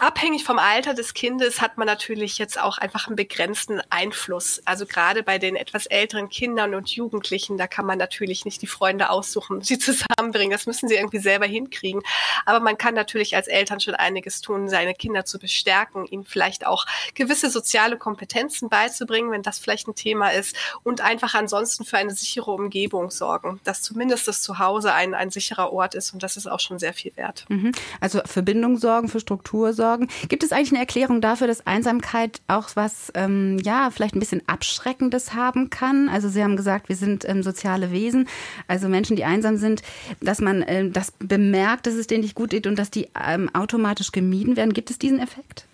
[0.01, 4.63] abhängig vom Alter des Kindes hat man natürlich jetzt auch einfach einen begrenzten Einfluss.
[4.65, 8.67] Also gerade bei den etwas älteren Kindern und Jugendlichen, da kann man natürlich nicht die
[8.67, 10.51] Freunde aussuchen, sie zusammenbringen.
[10.51, 12.03] Das müssen sie irgendwie selber hinkriegen.
[12.47, 16.67] Aber man kann natürlich als Eltern schon einiges tun, seine Kinder zu bestärken, ihnen vielleicht
[16.67, 21.99] auch gewisse soziale Kompetenzen beizubringen, wenn das vielleicht ein Thema ist und einfach ansonsten für
[21.99, 26.37] eine sichere Umgebung sorgen, dass zumindest das Zuhause ein, ein sicherer Ort ist und das
[26.37, 27.45] ist auch schon sehr viel wert.
[27.49, 27.73] Mhm.
[28.01, 30.09] Also für Bindung sorgen, für Struktur Struktur sorgen.
[30.29, 34.43] Gibt es eigentlich eine Erklärung dafür, dass Einsamkeit auch was, ähm, ja, vielleicht ein bisschen
[34.47, 36.09] Abschreckendes haben kann?
[36.09, 38.29] Also Sie haben gesagt, wir sind ähm, soziale Wesen,
[38.67, 39.83] also Menschen, die einsam sind,
[40.21, 43.51] dass man ähm, das bemerkt, dass es denen nicht gut geht und dass die ähm,
[43.55, 44.73] automatisch gemieden werden.
[44.73, 45.68] Gibt es diesen Effekt?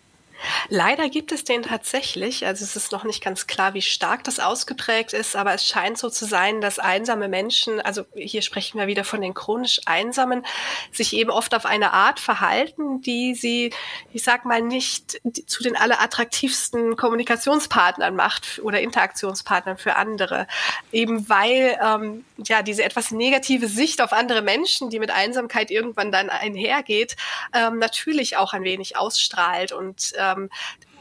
[0.68, 2.46] Leider gibt es den tatsächlich.
[2.46, 5.98] Also es ist noch nicht ganz klar, wie stark das ausgeprägt ist, aber es scheint
[5.98, 10.44] so zu sein, dass einsame Menschen, also hier sprechen wir wieder von den chronisch Einsamen,
[10.92, 13.72] sich eben oft auf eine Art verhalten, die sie,
[14.12, 20.46] ich sag mal, nicht zu den allerattraktivsten Kommunikationspartnern macht oder Interaktionspartnern für andere.
[20.92, 26.12] Eben weil ähm, ja diese etwas negative Sicht auf andere Menschen, die mit Einsamkeit irgendwann
[26.12, 27.16] dann einhergeht,
[27.52, 30.48] ähm, natürlich auch ein wenig ausstrahlt und ähm, um,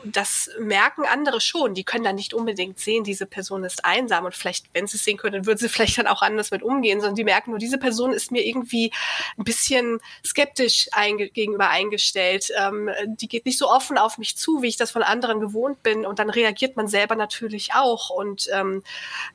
[0.04, 1.74] das merken andere schon.
[1.74, 5.04] Die können dann nicht unbedingt sehen, diese Person ist einsam und vielleicht, wenn sie es
[5.04, 7.78] sehen können, würden sie vielleicht dann auch anders mit umgehen, sondern die merken nur, diese
[7.78, 8.92] Person ist mir irgendwie
[9.38, 12.52] ein bisschen skeptisch einge gegenüber eingestellt.
[12.58, 15.84] Ähm, die geht nicht so offen auf mich zu, wie ich das von anderen gewohnt
[15.84, 18.84] bin und dann reagiert man selber natürlich auch und ähm,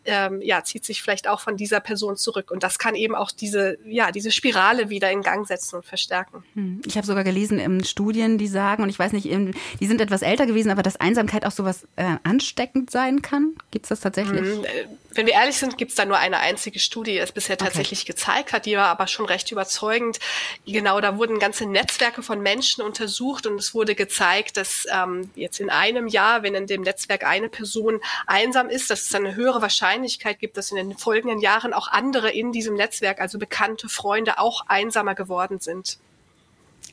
[0.04, 3.30] ähm, ja, zieht sich vielleicht auch von dieser Person zurück und das kann eben auch
[3.30, 6.44] diese, ja, diese Spirale wieder in Gang setzen und verstärken.
[6.54, 6.82] Hm.
[6.86, 10.22] Ich habe sogar gelesen in Studien, die sagen, und ich weiß nicht, die sind etwas
[10.22, 13.54] älter gewesen, gewesen, aber dass Einsamkeit auch sowas äh, ansteckend sein kann?
[13.70, 14.42] Gibt es das tatsächlich?
[14.42, 14.64] Mhm.
[14.64, 17.56] Äh, wenn wir ehrlich sind, gibt es da nur eine einzige Studie, die es bisher
[17.56, 18.12] tatsächlich okay.
[18.12, 18.66] gezeigt hat.
[18.66, 20.18] Die war aber schon recht überzeugend.
[20.66, 25.60] Genau, da wurden ganze Netzwerke von Menschen untersucht und es wurde gezeigt, dass ähm, jetzt
[25.60, 29.62] in einem Jahr, wenn in dem Netzwerk eine Person einsam ist, dass es eine höhere
[29.62, 34.38] Wahrscheinlichkeit gibt, dass in den folgenden Jahren auch andere in diesem Netzwerk, also bekannte Freunde,
[34.38, 35.98] auch einsamer geworden sind.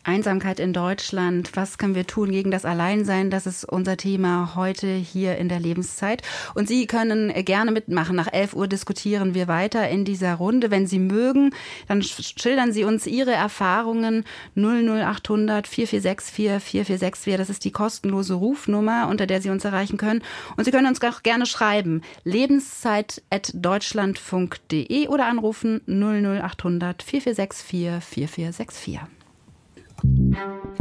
[0.06, 1.49] Einsamkeit in Deutschland.
[1.56, 3.32] Was können wir tun gegen das Alleinsein?
[3.32, 6.22] Das ist unser Thema heute hier in der Lebenszeit.
[6.53, 8.16] Und Sie können gerne mitmachen.
[8.16, 10.70] Nach 11 Uhr diskutieren wir weiter in dieser Runde.
[10.70, 11.56] Wenn Sie mögen,
[11.88, 14.26] dann schildern Sie uns Ihre Erfahrungen
[14.56, 17.38] 00800 4464 4464.
[17.38, 20.22] Das ist die kostenlose Rufnummer, unter der Sie uns erreichen können.
[20.56, 22.01] Und Sie können uns auch gerne schreiben.
[22.24, 29.24] Lebenszeit.deutschlandfunk.de oder anrufen 00800 4464 4464.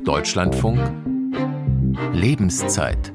[0.04, 0.78] Deutschlandfunk.
[2.12, 3.12] Lebenszeit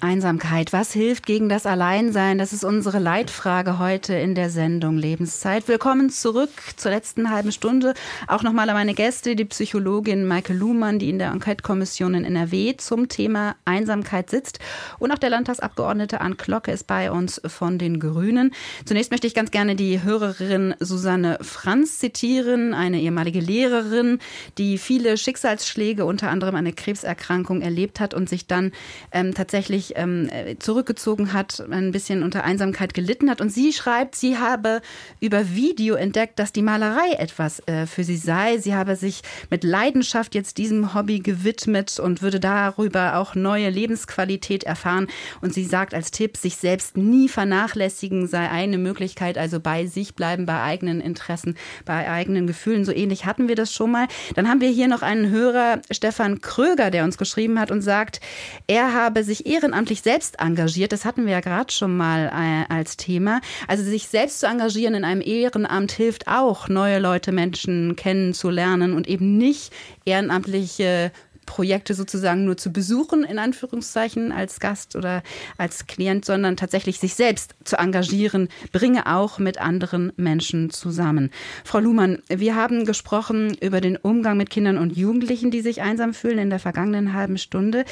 [0.00, 0.72] Einsamkeit.
[0.72, 2.38] Was hilft gegen das Alleinsein?
[2.38, 5.66] Das ist unsere Leitfrage heute in der Sendung Lebenszeit.
[5.68, 7.94] Willkommen zurück zur letzten halben Stunde.
[8.26, 12.76] Auch nochmal an meine Gäste, die Psychologin Maike Luhmann, die in der Enquete-Kommission in NRW
[12.76, 14.58] zum Thema Einsamkeit sitzt.
[14.98, 18.52] Und auch der Landtagsabgeordnete Ann Glocke ist bei uns von den Grünen.
[18.84, 24.18] Zunächst möchte ich ganz gerne die Hörerin Susanne Franz zitieren, eine ehemalige Lehrerin,
[24.58, 28.72] die viele Schicksalsschläge, unter anderem eine Krebserkrankung erlebt hat und sich dann
[29.12, 30.28] ähm, tatsächlich ähm,
[30.58, 33.40] zurückgezogen hat, ein bisschen unter Einsamkeit gelitten hat.
[33.40, 34.80] Und sie schreibt, sie habe
[35.20, 38.58] über Video entdeckt, dass die Malerei etwas äh, für sie sei.
[38.58, 44.64] Sie habe sich mit Leidenschaft jetzt diesem Hobby gewidmet und würde darüber auch neue Lebensqualität
[44.64, 45.08] erfahren.
[45.40, 50.14] Und sie sagt als Tipp, sich selbst nie vernachlässigen sei eine Möglichkeit, also bei sich
[50.14, 52.84] bleiben, bei eigenen Interessen, bei eigenen Gefühlen.
[52.84, 54.06] So ähnlich hatten wir das schon mal.
[54.34, 58.20] Dann haben wir hier noch einen Hörer, Stefan Kröger, der uns geschrieben hat und sagt,
[58.66, 62.72] er habe sich ehrenamtlich ehrenamtlich selbst engagiert, das hatten wir ja gerade schon mal äh,
[62.72, 63.40] als Thema.
[63.68, 69.06] Also sich selbst zu engagieren in einem Ehrenamt hilft auch, neue Leute, Menschen kennenzulernen und
[69.06, 69.72] eben nicht
[70.04, 71.12] ehrenamtliche
[71.48, 75.22] Projekte sozusagen nur zu besuchen, in Anführungszeichen, als Gast oder
[75.56, 81.30] als Klient, sondern tatsächlich sich selbst zu engagieren, bringe auch mit anderen Menschen zusammen.
[81.64, 86.12] Frau Luhmann, wir haben gesprochen über den Umgang mit Kindern und Jugendlichen, die sich einsam
[86.12, 87.86] fühlen in der vergangenen halben Stunde.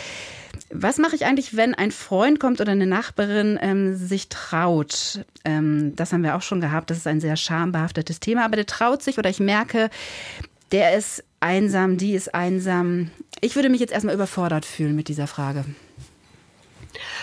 [0.71, 5.25] Was mache ich eigentlich, wenn ein Freund kommt oder eine Nachbarin ähm, sich traut?
[5.47, 6.91] Ähm, das haben wir auch schon gehabt.
[6.91, 8.45] Das ist ein sehr schambehaftetes Thema.
[8.45, 9.89] Aber der traut sich oder ich merke,
[10.73, 13.11] der ist einsam, die ist einsam.
[13.41, 15.65] Ich würde mich jetzt erstmal überfordert fühlen mit dieser Frage.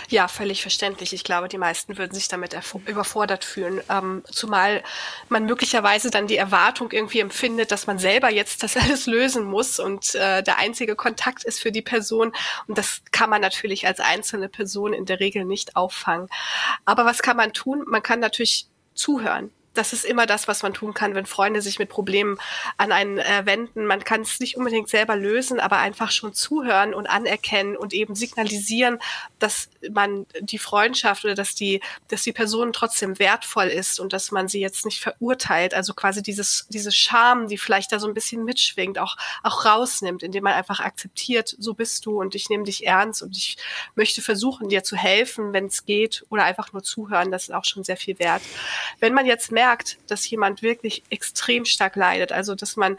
[0.10, 1.14] Ja, völlig verständlich.
[1.14, 2.56] Ich glaube, die meisten würden sich damit
[2.86, 3.82] überfordert fühlen.
[3.90, 4.84] Ähm, zumal
[5.30, 9.80] man möglicherweise dann die Erwartung irgendwie empfindet, dass man selber jetzt das alles lösen muss
[9.80, 12.34] und äh, der einzige Kontakt ist für die Person.
[12.68, 16.28] Und das kann man natürlich als einzelne Person in der Regel nicht auffangen.
[16.86, 17.84] Aber was kann man tun?
[17.88, 21.80] Man kann natürlich zuhören das ist immer das, was man tun kann, wenn Freunde sich
[21.80, 22.38] mit Problemen
[22.78, 23.86] an einen äh, wenden.
[23.86, 28.16] Man kann es nicht unbedingt selber lösen, aber einfach schon zuhören und anerkennen und eben
[28.16, 29.00] signalisieren,
[29.40, 34.32] dass man die Freundschaft oder dass die, dass die Person trotzdem wertvoll ist und dass
[34.32, 35.74] man sie jetzt nicht verurteilt.
[35.74, 40.22] Also quasi dieses, diese Scham, die vielleicht da so ein bisschen mitschwingt, auch, auch rausnimmt,
[40.22, 43.58] indem man einfach akzeptiert, so bist du und ich nehme dich ernst und ich
[43.96, 47.32] möchte versuchen, dir zu helfen, wenn es geht oder einfach nur zuhören.
[47.32, 48.44] Das ist auch schon sehr viel wert.
[49.00, 52.98] Wenn man jetzt merkt, merkt, dass jemand wirklich extrem stark leidet, also dass man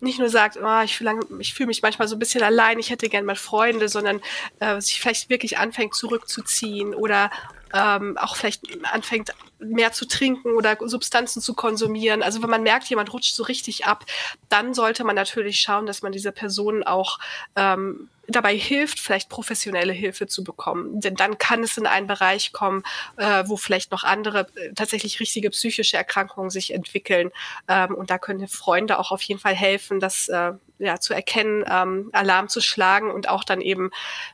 [0.00, 1.20] nicht nur sagt, oh, ich fühle
[1.54, 4.22] fühl mich manchmal so ein bisschen allein, ich hätte gern mal Freunde, sondern
[4.60, 7.30] äh, sich vielleicht wirklich anfängt zurückzuziehen oder
[7.72, 12.22] ähm, auch vielleicht anfängt mehr zu trinken oder Substanzen zu konsumieren.
[12.22, 14.04] Also wenn man merkt, jemand rutscht so richtig ab,
[14.48, 17.18] dann sollte man natürlich schauen, dass man diese Person auch
[17.56, 21.00] ähm, dabei hilft, vielleicht professionelle Hilfe zu bekommen.
[21.00, 22.82] Denn dann kann es in einen Bereich kommen,
[23.16, 27.30] äh, wo vielleicht noch andere äh, tatsächlich richtige psychische Erkrankungen sich entwickeln.
[27.68, 31.64] Ähm, und da können Freunde auch auf jeden Fall helfen, das äh, ja, zu erkennen,
[31.70, 33.90] ähm, Alarm zu schlagen und auch dann eben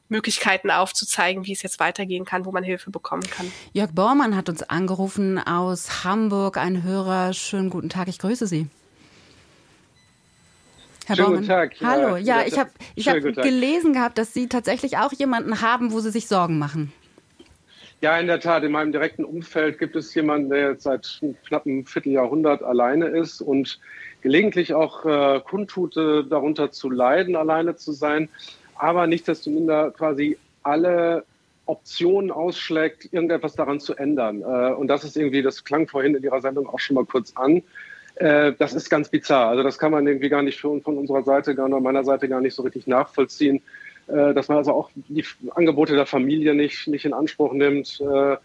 [0.08, 3.52] Möglichkeiten aufzuzeigen, wie es jetzt weitergehen kann, wo man Hilfe bekommen kann.
[3.72, 7.32] Jörg Bormann hat uns angerufen aus Hamburg, ein Hörer.
[7.32, 8.68] Schönen guten Tag, ich grüße Sie.
[11.06, 11.40] Herr Schönen Baumann.
[11.40, 11.74] guten Tag.
[11.82, 15.92] Hallo, ja, ja ich habe ich hab gelesen gehabt, dass Sie tatsächlich auch jemanden haben,
[15.92, 16.92] wo Sie sich Sorgen machen.
[18.02, 18.62] Ja, in der Tat.
[18.62, 23.40] In meinem direkten Umfeld gibt es jemanden, der jetzt seit knapp einem Vierteljahrhundert alleine ist
[23.40, 23.80] und
[24.26, 28.28] gelegentlich auch äh, kundtut, äh, darunter zu leiden, alleine zu sein,
[28.74, 31.22] aber nicht desto minder quasi alle
[31.66, 34.42] Optionen ausschlägt, irgendetwas daran zu ändern.
[34.42, 37.34] Äh, und das ist irgendwie, das klang vorhin in Ihrer Sendung auch schon mal kurz
[37.36, 37.62] an.
[38.16, 39.50] Äh, das ist ganz bizarr.
[39.50, 42.28] Also das kann man irgendwie gar nicht von, von unserer Seite, gar nur meiner Seite
[42.28, 43.62] gar nicht so richtig nachvollziehen,
[44.08, 45.24] äh, dass man also auch die
[45.54, 48.36] Angebote der Familie nicht, nicht in Anspruch nimmt äh,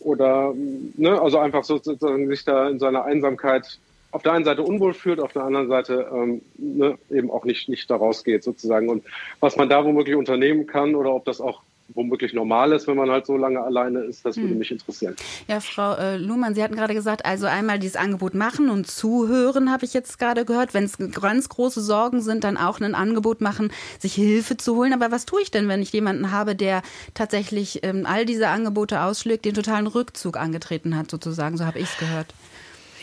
[0.00, 0.54] oder
[0.96, 3.78] ne, also einfach sozusagen sich da in seiner Einsamkeit
[4.16, 7.68] auf der einen Seite unwohl fühlt, auf der anderen Seite ähm, ne, eben auch nicht,
[7.68, 8.88] nicht daraus geht sozusagen.
[8.88, 9.04] Und
[9.40, 11.60] was man da womöglich unternehmen kann oder ob das auch
[11.94, 14.24] womöglich normal ist, wenn man halt so lange alleine ist.
[14.24, 14.58] Das würde hm.
[14.58, 15.14] mich interessieren.
[15.48, 19.70] Ja, Frau äh, Luhmann, Sie hatten gerade gesagt, also einmal dieses Angebot machen und zuhören,
[19.70, 20.72] habe ich jetzt gerade gehört.
[20.72, 24.94] Wenn es ganz große Sorgen sind, dann auch ein Angebot machen, sich Hilfe zu holen.
[24.94, 26.80] Aber was tue ich denn, wenn ich jemanden habe, der
[27.12, 31.58] tatsächlich ähm, all diese Angebote ausschlägt, den totalen Rückzug angetreten hat, sozusagen?
[31.58, 32.34] So habe ich es gehört.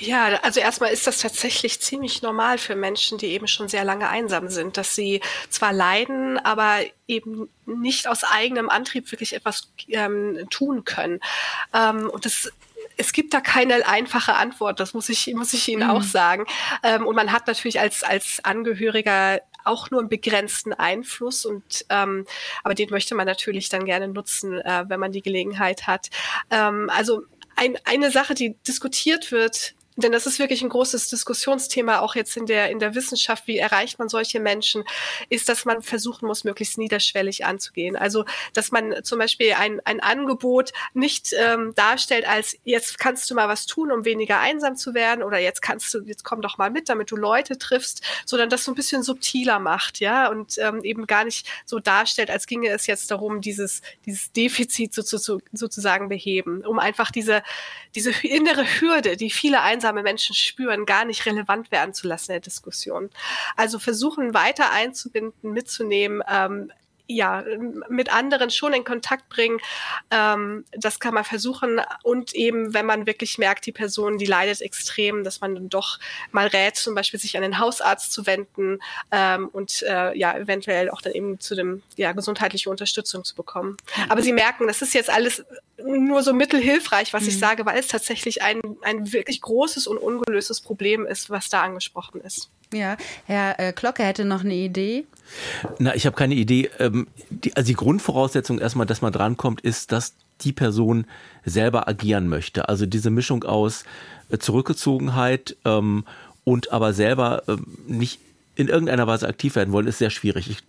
[0.05, 4.09] Ja, also erstmal ist das tatsächlich ziemlich normal für Menschen, die eben schon sehr lange
[4.09, 10.45] einsam sind, dass sie zwar leiden, aber eben nicht aus eigenem Antrieb wirklich etwas ähm,
[10.49, 11.21] tun können.
[11.73, 12.51] Ähm, und das
[12.97, 15.89] es gibt da keine einfache Antwort, das muss ich, muss ich Ihnen mhm.
[15.89, 16.45] auch sagen.
[16.83, 22.25] Ähm, und man hat natürlich als, als Angehöriger auch nur einen begrenzten Einfluss und ähm,
[22.63, 26.09] aber den möchte man natürlich dann gerne nutzen, äh, wenn man die Gelegenheit hat.
[26.51, 27.21] Ähm, also
[27.55, 32.35] ein, eine Sache, die diskutiert wird denn das ist wirklich ein großes Diskussionsthema auch jetzt
[32.37, 33.47] in der, in der Wissenschaft.
[33.47, 34.83] Wie erreicht man solche Menschen?
[35.29, 37.95] Ist, dass man versuchen muss, möglichst niederschwellig anzugehen.
[37.95, 43.35] Also, dass man zum Beispiel ein, ein Angebot nicht ähm, darstellt als jetzt kannst du
[43.35, 46.57] mal was tun, um weniger einsam zu werden oder jetzt kannst du, jetzt komm doch
[46.57, 50.57] mal mit, damit du Leute triffst, sondern das so ein bisschen subtiler macht, ja, und
[50.57, 55.01] ähm, eben gar nicht so darstellt, als ginge es jetzt darum, dieses, dieses Defizit so,
[55.01, 57.43] so, sozusagen beheben, um einfach diese,
[57.95, 62.35] diese innere Hürde, die viele einsame Menschen spüren, gar nicht relevant werden zu lassen in
[62.35, 63.09] der Diskussion.
[63.57, 66.71] Also versuchen weiter einzubinden, mitzunehmen, ähm,
[67.07, 67.43] ja,
[67.89, 69.59] mit anderen schon in Kontakt bringen.
[70.09, 71.81] Ähm, das kann man versuchen.
[72.01, 75.99] Und eben, wenn man wirklich merkt, die Person, die leidet extrem, dass man dann doch
[76.31, 78.79] mal rät, zum Beispiel sich an den Hausarzt zu wenden
[79.11, 83.77] ähm, und äh, ja, eventuell auch dann eben zu dem, ja, gesundheitliche Unterstützung zu bekommen.
[84.09, 85.43] Aber Sie merken, das ist jetzt alles
[85.83, 87.29] nur so mittelhilfreich, was mhm.
[87.29, 91.63] ich sage, weil es tatsächlich ein, ein wirklich großes und ungelöstes Problem ist, was da
[91.63, 92.49] angesprochen ist.
[92.73, 95.05] Ja, Herr äh, Glocke hätte noch eine Idee.
[95.79, 96.69] Na, ich habe keine Idee.
[96.79, 97.07] Ähm,
[97.55, 101.05] also die Grundvoraussetzung erstmal, dass man drankommt, ist, dass die Person
[101.45, 102.69] selber agieren möchte.
[102.69, 103.83] Also diese Mischung aus
[104.29, 106.05] äh, Zurückgezogenheit ähm,
[106.43, 108.19] und aber selber ähm, nicht
[108.55, 110.47] in irgendeiner Weise aktiv werden wollen, ist sehr schwierig.
[110.49, 110.59] Ich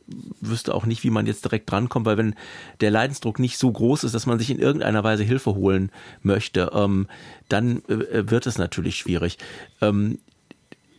[0.41, 2.35] wüsste auch nicht, wie man jetzt direkt drankommt, weil wenn
[2.81, 5.91] der Leidensdruck nicht so groß ist, dass man sich in irgendeiner Weise Hilfe holen
[6.23, 7.09] möchte, ähm,
[7.51, 9.37] dann äh, wird es natürlich schwierig.
[9.83, 10.19] Ähm,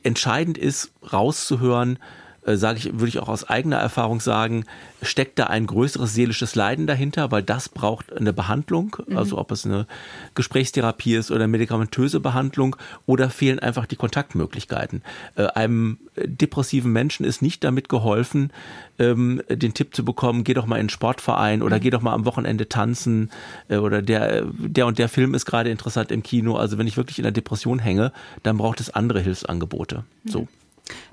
[0.06, 2.00] entscheidend ist, rauszuhören,
[2.46, 4.66] äh, sage ich, würde ich auch aus eigener Erfahrung sagen,
[5.02, 9.18] steckt da ein größeres seelisches Leiden dahinter, weil das braucht eine Behandlung, mhm.
[9.18, 9.88] also ob es eine
[10.34, 12.76] Gesprächstherapie ist oder medikamentöse Behandlung
[13.06, 15.02] oder fehlen einfach die Kontaktmöglichkeiten.
[15.36, 18.52] Äh, einem depressiven Menschen ist nicht damit geholfen,
[19.00, 21.82] ähm, den Tipp zu bekommen, geh doch mal in einen Sportverein oder mhm.
[21.82, 23.32] geh doch mal am Wochenende tanzen
[23.70, 26.56] äh, oder der, der und der Film ist gerade interessant im Kino.
[26.56, 28.12] Also wenn ich wirklich in der Depression hänge,
[28.44, 30.04] dann braucht es andere Hilfsangebote.
[30.26, 30.48] So.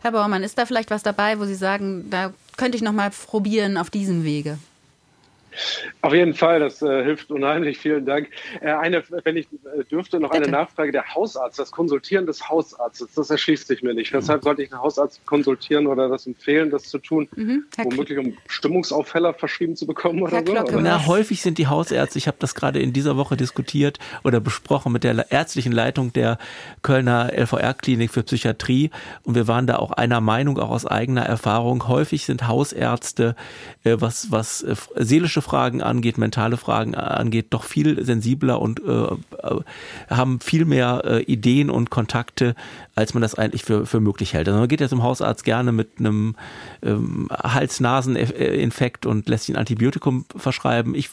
[0.01, 3.11] Herr Baumann, ist da vielleicht was dabei, wo Sie sagen, da könnte ich noch mal
[3.11, 4.59] probieren auf diesem Wege?
[6.00, 7.78] Auf jeden Fall, das äh, hilft unheimlich.
[7.78, 8.28] Vielen Dank.
[8.61, 10.44] Äh, eine, wenn ich äh, dürfte, noch Bitte.
[10.44, 10.92] eine Nachfrage.
[10.92, 14.12] Der Hausarzt, das Konsultieren des Hausarztes, das erschließt sich mir nicht.
[14.12, 17.28] Weshalb sollte ich einen Hausarzt konsultieren oder das empfehlen, das zu tun?
[17.36, 17.64] Mhm.
[17.76, 20.80] Womöglich, um Stimmungsaufheller verschrieben zu bekommen oder Herr so?
[20.80, 24.92] Na, häufig sind die Hausärzte, ich habe das gerade in dieser Woche diskutiert oder besprochen
[24.92, 26.38] mit der ärztlichen Leitung der
[26.82, 28.90] Kölner LVR-Klinik für Psychiatrie
[29.22, 31.88] und wir waren da auch einer Meinung, auch aus eigener Erfahrung.
[31.88, 33.36] Häufig sind Hausärzte,
[33.84, 34.74] äh, was, was äh,
[35.43, 39.61] Fragen angeht, mentale Fragen angeht, doch viel sensibler und äh, äh,
[40.09, 42.55] haben viel mehr äh, Ideen und Kontakte,
[42.95, 44.49] als man das eigentlich für, für möglich hält.
[44.49, 46.36] Also man geht ja zum Hausarzt gerne mit einem
[46.82, 50.95] ähm, Hals-Nasen-Infekt und lässt sich ein Antibiotikum verschreiben.
[50.95, 51.09] Ich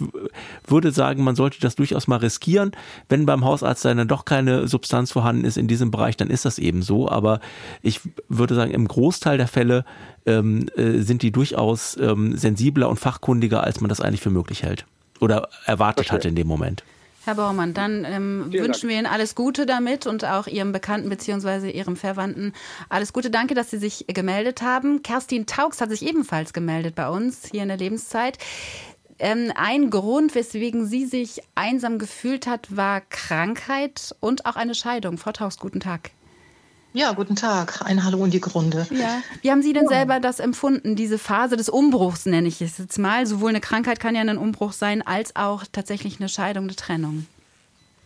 [0.67, 2.71] würde sagen, man sollte das durchaus mal riskieren.
[3.07, 6.59] Wenn beim Hausarzt dann doch keine Substanz vorhanden ist in diesem Bereich, dann ist das
[6.59, 7.09] eben so.
[7.09, 7.39] Aber
[7.81, 9.85] ich würde sagen, im Großteil der Fälle
[10.25, 14.63] ähm, äh, sind die durchaus ähm, sensibler und fachkundiger, als man das eigentlich für möglich
[14.63, 14.85] hält
[15.21, 16.15] oder erwartet Verstehe.
[16.15, 16.83] hatte in dem Moment.
[17.29, 18.83] Herr Baumann, dann ähm, wünschen Dank.
[18.85, 21.69] wir Ihnen alles Gute damit und auch Ihrem Bekannten bzw.
[21.69, 22.53] Ihrem Verwandten
[22.89, 23.29] alles Gute.
[23.29, 25.03] Danke, dass Sie sich gemeldet haben.
[25.03, 28.39] Kerstin Tauchs hat sich ebenfalls gemeldet bei uns hier in der Lebenszeit.
[29.19, 35.19] Ähm, ein Grund, weswegen sie sich einsam gefühlt hat, war Krankheit und auch eine Scheidung.
[35.19, 36.09] Frau Tauchs, guten Tag.
[36.91, 37.83] Ja, guten Tag.
[37.85, 38.87] Ein Hallo in die Grunde.
[38.89, 39.21] Ja.
[39.41, 42.97] Wie haben Sie denn selber das empfunden, diese Phase des Umbruchs, nenne ich es jetzt
[42.97, 43.27] mal?
[43.27, 47.27] Sowohl eine Krankheit kann ja ein Umbruch sein, als auch tatsächlich eine Scheidung, eine Trennung.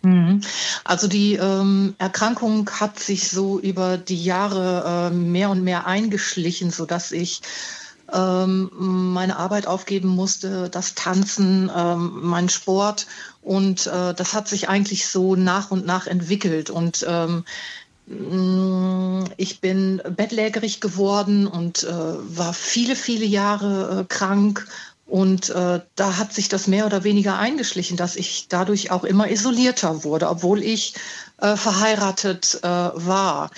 [0.01, 0.41] Mhm.
[0.84, 6.69] Also die ähm, Erkrankung hat sich so über die Jahre äh, mehr und mehr eingeschlichen,
[6.69, 7.41] sodass ich
[8.11, 13.07] ähm, meine Arbeit aufgeben musste, das Tanzen, ähm, mein Sport.
[13.41, 16.69] Und äh, das hat sich eigentlich so nach und nach entwickelt.
[16.69, 17.45] Und ähm,
[18.06, 24.68] ich bin bettlägerig geworden und äh, war viele, viele Jahre äh, krank.
[25.06, 29.30] Und äh, da hat sich das mehr oder weniger eingeschlichen, dass ich dadurch auch immer
[29.30, 30.95] isolierter wurde, obwohl ich
[31.39, 33.51] äh, verheiratet äh, war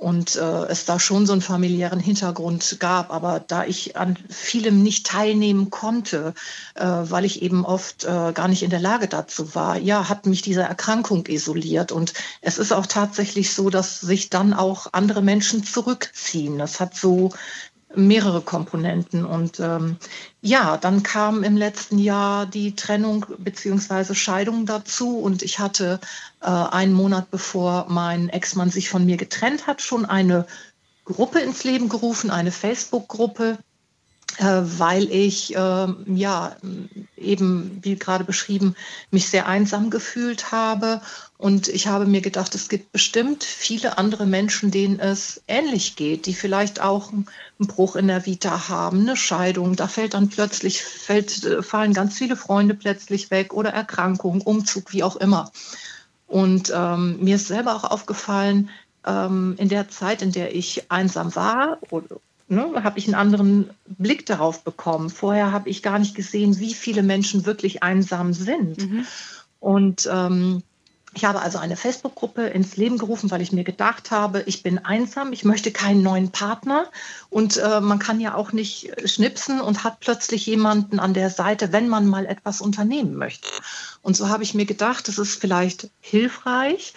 [0.00, 3.12] und äh, es da schon so einen familiären Hintergrund gab.
[3.12, 6.32] Aber da ich an vielem nicht teilnehmen konnte,
[6.74, 10.24] äh, weil ich eben oft äh, gar nicht in der Lage dazu war, ja, hat
[10.24, 11.92] mich diese Erkrankung isoliert.
[11.92, 16.58] Und es ist auch tatsächlich so, dass sich dann auch andere Menschen zurückziehen.
[16.58, 17.32] Das hat so
[17.94, 19.24] mehrere Komponenten.
[19.24, 19.96] Und ähm,
[20.40, 24.14] ja, dann kam im letzten Jahr die Trennung bzw.
[24.14, 25.18] Scheidung dazu.
[25.18, 26.00] Und ich hatte
[26.40, 30.46] äh, einen Monat bevor mein Ex-Mann sich von mir getrennt hat, schon eine
[31.04, 33.58] Gruppe ins Leben gerufen, eine Facebook-Gruppe,
[34.38, 36.56] äh, weil ich äh, ja
[37.16, 38.76] eben, wie gerade beschrieben,
[39.10, 41.00] mich sehr einsam gefühlt habe.
[41.40, 46.26] Und ich habe mir gedacht, es gibt bestimmt viele andere Menschen, denen es ähnlich geht,
[46.26, 47.26] die vielleicht auch einen
[47.58, 49.74] Bruch in der Vita haben, eine Scheidung.
[49.74, 54.92] Da fällt dann plötzlich, fällt, äh, fallen ganz viele Freunde plötzlich weg oder Erkrankung, Umzug,
[54.92, 55.50] wie auch immer.
[56.26, 58.68] Und ähm, mir ist selber auch aufgefallen,
[59.06, 62.16] ähm, in der Zeit, in der ich einsam war oder
[62.48, 65.08] ne, habe ich einen anderen Blick darauf bekommen.
[65.08, 68.76] Vorher habe ich gar nicht gesehen, wie viele Menschen wirklich einsam sind.
[68.76, 69.06] Mhm.
[69.58, 70.62] Und ähm,
[71.14, 74.78] ich habe also eine Facebook-Gruppe ins Leben gerufen, weil ich mir gedacht habe, ich bin
[74.78, 76.86] einsam, ich möchte keinen neuen Partner
[77.30, 81.72] und äh, man kann ja auch nicht schnipsen und hat plötzlich jemanden an der Seite,
[81.72, 83.48] wenn man mal etwas unternehmen möchte.
[84.02, 86.94] Und so habe ich mir gedacht, es ist vielleicht hilfreich,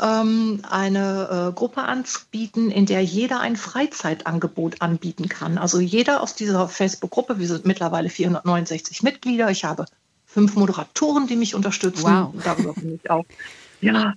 [0.00, 5.56] ähm, eine äh, Gruppe anzubieten, in der jeder ein Freizeitangebot anbieten kann.
[5.56, 9.86] Also jeder aus dieser Facebook-Gruppe, wir sind mittlerweile 469 Mitglieder, ich habe
[10.36, 12.04] fünf Moderatoren, die mich unterstützen.
[12.04, 12.34] Wow.
[12.44, 13.24] Darüber bin ich auch
[13.80, 14.12] ja,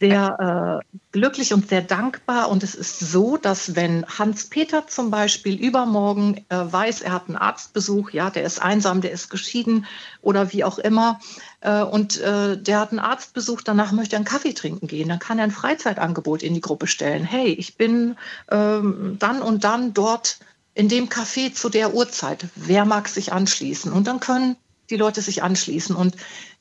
[0.00, 2.50] sehr äh, glücklich und sehr dankbar.
[2.50, 7.36] Und es ist so, dass wenn Hans-Peter zum Beispiel übermorgen äh, weiß, er hat einen
[7.36, 9.86] Arztbesuch, ja, der ist einsam, der ist geschieden
[10.22, 11.20] oder wie auch immer,
[11.60, 15.20] äh, und äh, der hat einen Arztbesuch, danach möchte er einen Kaffee trinken gehen, dann
[15.20, 17.22] kann er ein Freizeitangebot in die Gruppe stellen.
[17.22, 18.16] Hey, ich bin
[18.50, 20.40] ähm, dann und dann dort
[20.74, 22.46] in dem Café zu der Uhrzeit.
[22.56, 23.92] Wer mag sich anschließen?
[23.92, 24.56] Und dann können
[24.90, 25.96] die Leute sich anschließen.
[25.96, 26.16] Und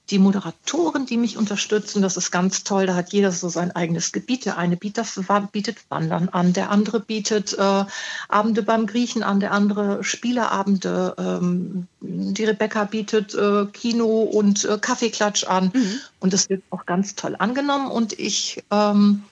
[0.10, 2.02] die Moderatoren, die mich unterstützen.
[2.02, 2.86] Das ist ganz toll.
[2.86, 4.46] Da hat jeder so sein eigenes Gebiet.
[4.46, 5.10] Der eine bietet,
[5.90, 7.86] Wandern an, der andere bietet äh,
[8.28, 11.16] Abende beim Griechen an, der andere Spieleabende.
[11.18, 15.72] Ähm, die Rebecca bietet äh, Kino und äh, Kaffeeklatsch an.
[15.74, 16.00] Mhm.
[16.20, 17.90] Und das wird auch ganz toll angenommen.
[17.90, 19.24] Und ich ähm,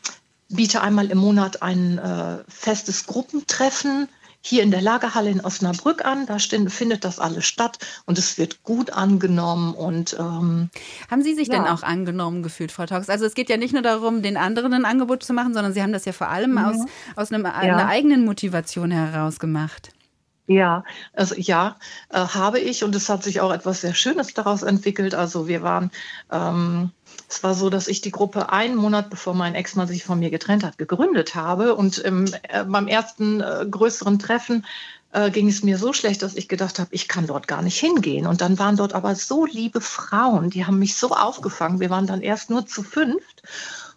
[0.47, 4.07] biete einmal im Monat ein äh, festes Gruppentreffen
[4.41, 6.25] hier in der Lagerhalle in Osnabrück an.
[6.25, 9.73] Da findet das alles statt und es wird gut angenommen.
[9.73, 10.69] Und ähm,
[11.09, 11.55] haben Sie sich ja.
[11.55, 13.09] denn auch angenommen gefühlt, Frau Tox?
[13.09, 15.81] Also es geht ja nicht nur darum, den anderen ein Angebot zu machen, sondern Sie
[15.81, 16.57] haben das ja vor allem mhm.
[16.57, 16.75] aus,
[17.15, 17.53] aus einem, ja.
[17.53, 19.91] einer eigenen Motivation heraus gemacht.
[20.47, 20.83] Ja,
[21.13, 21.77] also ja,
[22.09, 25.15] äh, habe ich und es hat sich auch etwas sehr Schönes daraus entwickelt.
[25.15, 25.91] Also wir waren
[26.29, 26.91] ähm,
[27.32, 30.29] es war so, dass ich die Gruppe einen Monat bevor mein Ex-Mann sich von mir
[30.29, 31.75] getrennt hat, gegründet habe.
[31.75, 34.65] Und im, äh, beim ersten äh, größeren Treffen
[35.13, 37.79] äh, ging es mir so schlecht, dass ich gedacht habe, ich kann dort gar nicht
[37.79, 38.27] hingehen.
[38.27, 41.79] Und dann waren dort aber so liebe Frauen, die haben mich so aufgefangen.
[41.79, 43.43] Wir waren dann erst nur zu fünft.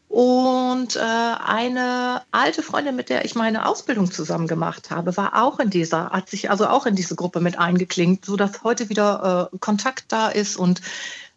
[0.09, 5.59] Und äh, eine alte Freundin, mit der ich meine Ausbildung zusammen gemacht habe, war auch
[5.59, 9.59] in dieser, hat sich also auch in diese Gruppe mit eingeklinkt, sodass heute wieder äh,
[9.59, 10.83] Kontakt da ist und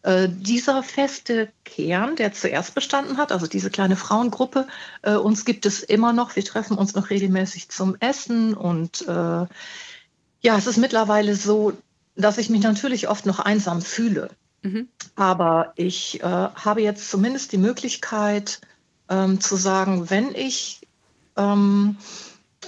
[0.08, 4.66] äh, dieser feste Kern, der zuerst bestanden hat, also diese kleine Frauengruppe,
[5.02, 6.38] äh, uns gibt es immer noch.
[6.38, 11.74] Wir treffen uns noch regelmäßig zum Essen und äh, ja, es ist mittlerweile so,
[12.16, 14.30] dass ich mich natürlich oft noch einsam fühle.
[14.62, 14.88] Mhm.
[15.18, 18.62] Aber ich äh, habe jetzt zumindest die Möglichkeit
[19.10, 20.88] ähm, zu sagen, wenn ich
[21.36, 21.98] ähm,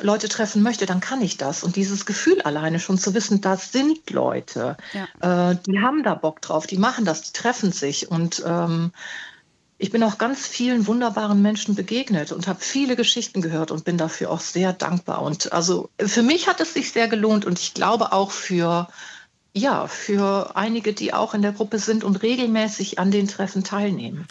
[0.01, 1.63] Leute treffen möchte, dann kann ich das.
[1.63, 5.51] Und dieses Gefühl alleine schon zu wissen, das sind Leute, ja.
[5.51, 8.09] äh, die haben da Bock drauf, die machen das, die treffen sich.
[8.09, 8.91] Und ähm,
[9.77, 13.97] ich bin auch ganz vielen wunderbaren Menschen begegnet und habe viele Geschichten gehört und bin
[13.97, 15.21] dafür auch sehr dankbar.
[15.21, 18.87] Und also für mich hat es sich sehr gelohnt und ich glaube auch für
[19.53, 24.27] ja, für einige, die auch in der Gruppe sind und regelmäßig an den Treffen teilnehmen.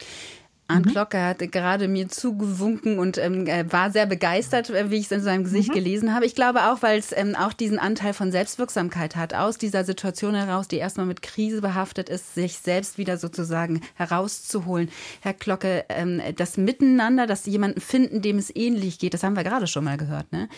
[0.69, 0.91] Arndt mhm.
[0.91, 5.23] Glocke hat gerade mir zugewunken und ähm, war sehr begeistert, äh, wie ich es in
[5.23, 5.75] seinem Gesicht mhm.
[5.75, 6.27] gelesen habe.
[6.27, 10.35] Ich glaube auch, weil es ähm, auch diesen Anteil von Selbstwirksamkeit hat, aus dieser Situation
[10.35, 14.91] heraus, die erstmal mit Krise behaftet ist, sich selbst wieder sozusagen herauszuholen.
[15.21, 19.45] Herr Glocke, ähm, das Miteinander, dass jemanden finden, dem es ähnlich geht, das haben wir
[19.45, 20.49] gerade schon mal gehört, ne?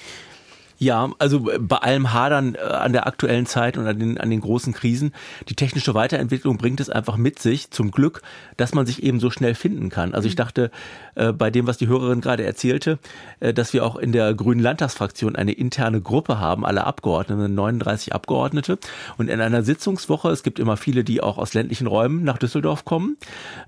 [0.81, 4.31] Ja, also äh, bei allem Hadern äh, an der aktuellen Zeit und an den, an
[4.31, 5.13] den großen Krisen,
[5.51, 8.23] die technische Weiterentwicklung bringt es einfach mit sich, zum Glück,
[8.57, 10.15] dass man sich eben so schnell finden kann.
[10.15, 10.39] Also ich mhm.
[10.39, 10.71] dachte,
[11.17, 12.99] äh, bei dem, was die Hörerin gerade erzählte,
[13.41, 18.79] dass wir auch in der Grünen Landtagsfraktion eine interne Gruppe haben, alle Abgeordneten, 39 Abgeordnete.
[19.19, 22.85] Und in einer Sitzungswoche, es gibt immer viele, die auch aus ländlichen Räumen nach Düsseldorf
[22.85, 23.17] kommen.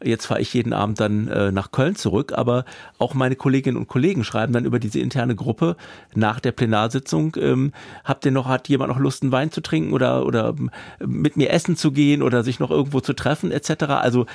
[0.03, 2.65] Jetzt fahre ich jeden Abend dann nach Köln zurück, aber
[2.99, 5.77] auch meine Kolleginnen und Kollegen schreiben dann über diese interne Gruppe
[6.15, 7.73] nach der Plenarsitzung Sitzung, ähm,
[8.05, 10.55] habt ihr noch, hat jemand noch Lust, einen Wein zu trinken oder, oder
[11.05, 13.85] mit mir essen zu gehen oder sich noch irgendwo zu treffen, etc.
[13.85, 14.27] Also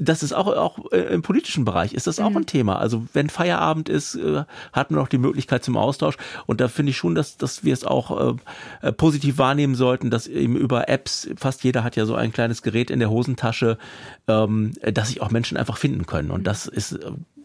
[0.00, 2.38] das ist auch, auch äh, im politischen Bereich ist das auch mhm.
[2.38, 2.78] ein Thema.
[2.78, 6.16] Also wenn Feierabend ist, äh, hat man auch die Möglichkeit zum Austausch.
[6.46, 8.36] Und da finde ich schon, dass, dass wir es auch
[8.82, 12.62] äh, positiv wahrnehmen sollten, dass eben über Apps, fast jeder hat ja so ein kleines
[12.62, 13.78] Gerät in der Hosentasche,
[14.26, 16.30] ähm, dass sich auch Menschen einfach finden können.
[16.30, 16.98] Und das ist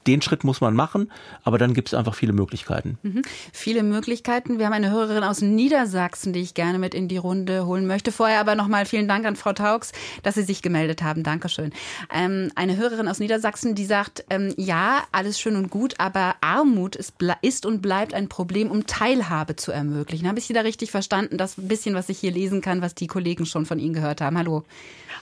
[0.07, 1.11] den Schritt muss man machen,
[1.43, 2.97] aber dann gibt es einfach viele Möglichkeiten.
[3.03, 3.21] Mhm.
[3.53, 4.59] Viele Möglichkeiten.
[4.59, 8.11] Wir haben eine Hörerin aus Niedersachsen, die ich gerne mit in die Runde holen möchte.
[8.11, 9.91] Vorher aber nochmal vielen Dank an Frau Taugs,
[10.23, 11.23] dass Sie sich gemeldet haben.
[11.23, 11.71] Dankeschön.
[12.13, 16.95] Ähm, eine Hörerin aus Niedersachsen, die sagt, ähm, ja, alles schön und gut, aber Armut
[16.95, 20.27] ist, ist und bleibt ein Problem, um Teilhabe zu ermöglichen.
[20.27, 21.37] Habe ich Sie da richtig verstanden?
[21.37, 24.37] Das bisschen, was ich hier lesen kann, was die Kollegen schon von Ihnen gehört haben.
[24.37, 24.63] Hallo.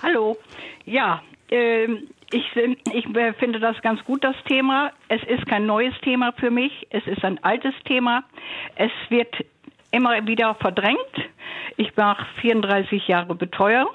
[0.01, 0.37] Hallo.
[0.85, 3.07] Ja, ähm, ich, ich
[3.39, 4.91] finde das ganz gut, das Thema.
[5.07, 6.87] Es ist kein neues Thema für mich.
[6.89, 8.23] Es ist ein altes Thema.
[8.75, 9.33] Es wird
[9.91, 10.99] immer wieder verdrängt.
[11.77, 13.87] Ich mache 34 Jahre Betreuung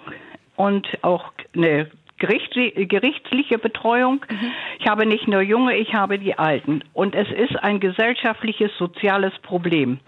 [0.57, 4.25] und auch eine gerichtliche Betreuung.
[4.31, 4.53] Mhm.
[4.79, 6.85] Ich habe nicht nur Junge, ich habe die Alten.
[6.93, 9.99] Und es ist ein gesellschaftliches, soziales Problem.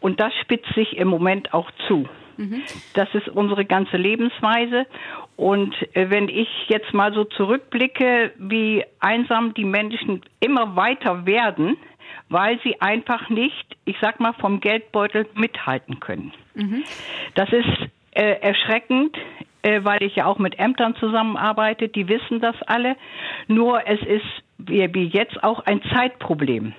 [0.00, 2.08] Und das spitzt sich im Moment auch zu.
[2.94, 4.86] Das ist unsere ganze Lebensweise.
[5.36, 11.76] Und äh, wenn ich jetzt mal so zurückblicke, wie einsam die Menschen immer weiter werden,
[12.28, 16.32] weil sie einfach nicht, ich sag mal, vom Geldbeutel mithalten können.
[16.54, 16.84] Mhm.
[17.34, 17.68] Das ist
[18.12, 19.16] äh, erschreckend,
[19.62, 22.96] äh, weil ich ja auch mit Ämtern zusammenarbeite, die wissen das alle.
[23.48, 26.74] Nur es ist wie jetzt auch ein Zeitproblem.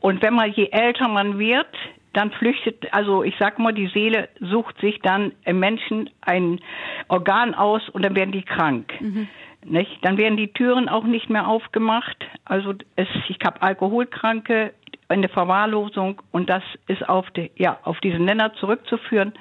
[0.00, 1.68] Und wenn man je älter man wird,
[2.12, 6.60] dann flüchtet, also ich sag mal, die Seele sucht sich dann im Menschen ein
[7.08, 8.92] Organ aus und dann werden die krank.
[9.00, 9.28] Mhm.
[9.64, 9.98] Nicht?
[10.02, 12.16] Dann werden die Türen auch nicht mehr aufgemacht.
[12.44, 14.72] Also es, ich habe Alkoholkranke,
[15.08, 19.32] eine Verwahrlosung und das ist auf, die, ja, auf diesen Nenner zurückzuführen,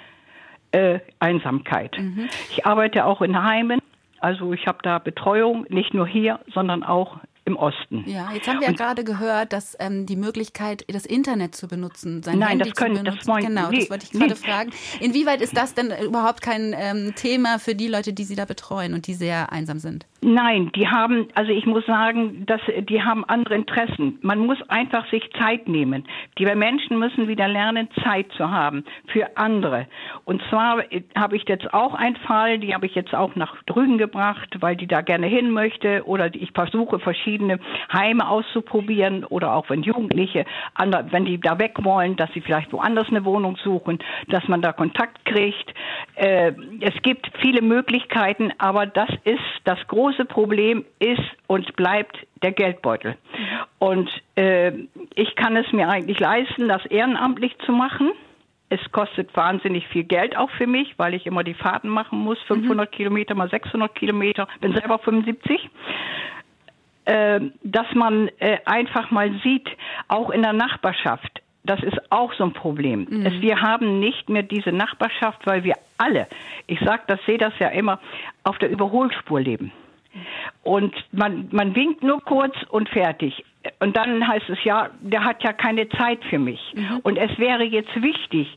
[0.72, 1.98] äh, Einsamkeit.
[1.98, 2.30] Mhm.
[2.52, 3.82] Ich arbeite auch in Heimen
[4.20, 7.18] Also ich habe da Betreuung, nicht nur hier, sondern auch
[7.52, 8.04] im Osten.
[8.08, 12.24] Ja, jetzt haben wir ja gerade gehört, dass ähm, die Möglichkeit, das Internet zu benutzen,
[12.24, 13.20] sein Nein, Handy das können, zu benutzen.
[13.20, 14.20] das wollen, genau, nee, das wollte ich nee.
[14.20, 14.72] gerade fragen.
[15.00, 18.94] Inwieweit ist das denn überhaupt kein ähm, Thema für die Leute, die Sie da betreuen
[18.94, 20.06] und die sehr einsam sind?
[20.24, 24.20] Nein, die haben, also ich muss sagen, dass die haben andere Interessen.
[24.22, 26.06] Man muss einfach sich Zeit nehmen.
[26.38, 29.88] Die Menschen müssen wieder lernen, Zeit zu haben für andere.
[30.24, 33.64] Und zwar äh, habe ich jetzt auch einen Fall, die habe ich jetzt auch nach
[33.64, 36.04] drüben gebracht, weil die da gerne hin möchte.
[36.06, 37.60] Oder ich versuche verschiedene
[37.92, 40.46] Heime auszuprobieren oder auch wenn Jugendliche,
[40.78, 43.98] wenn die da weg wollen, dass sie vielleicht woanders eine Wohnung suchen,
[44.28, 45.74] dass man da Kontakt kriegt.
[46.14, 52.52] Äh, es gibt viele Möglichkeiten, aber das ist das große Problem ist und bleibt der
[52.52, 53.16] Geldbeutel.
[53.80, 54.72] Und äh,
[55.16, 58.12] ich kann es mir eigentlich leisten, das ehrenamtlich zu machen.
[58.70, 62.40] Es kostet wahnsinnig viel Geld auch für mich, weil ich immer die Fahrten machen muss,
[62.44, 65.70] 500 Kilometer mal 600 Kilometer, bin selber 75
[67.06, 69.68] äh, dass man äh, einfach mal sieht,
[70.08, 73.08] auch in der Nachbarschaft, das ist auch so ein Problem.
[73.10, 73.26] Mhm.
[73.26, 76.28] Es, wir haben nicht mehr diese Nachbarschaft, weil wir alle,
[76.68, 78.00] ich sag, das sehe das ja immer,
[78.44, 79.72] auf der Überholspur leben.
[80.64, 83.44] Und man, man winkt nur kurz und fertig.
[83.80, 86.60] Und dann heißt es ja, der hat ja keine Zeit für mich.
[87.04, 88.48] Und es wäre jetzt wichtig,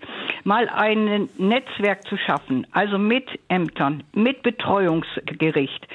[0.44, 5.86] mal ein Netzwerk zu schaffen, also mit Ämtern, mit Betreuungsgericht,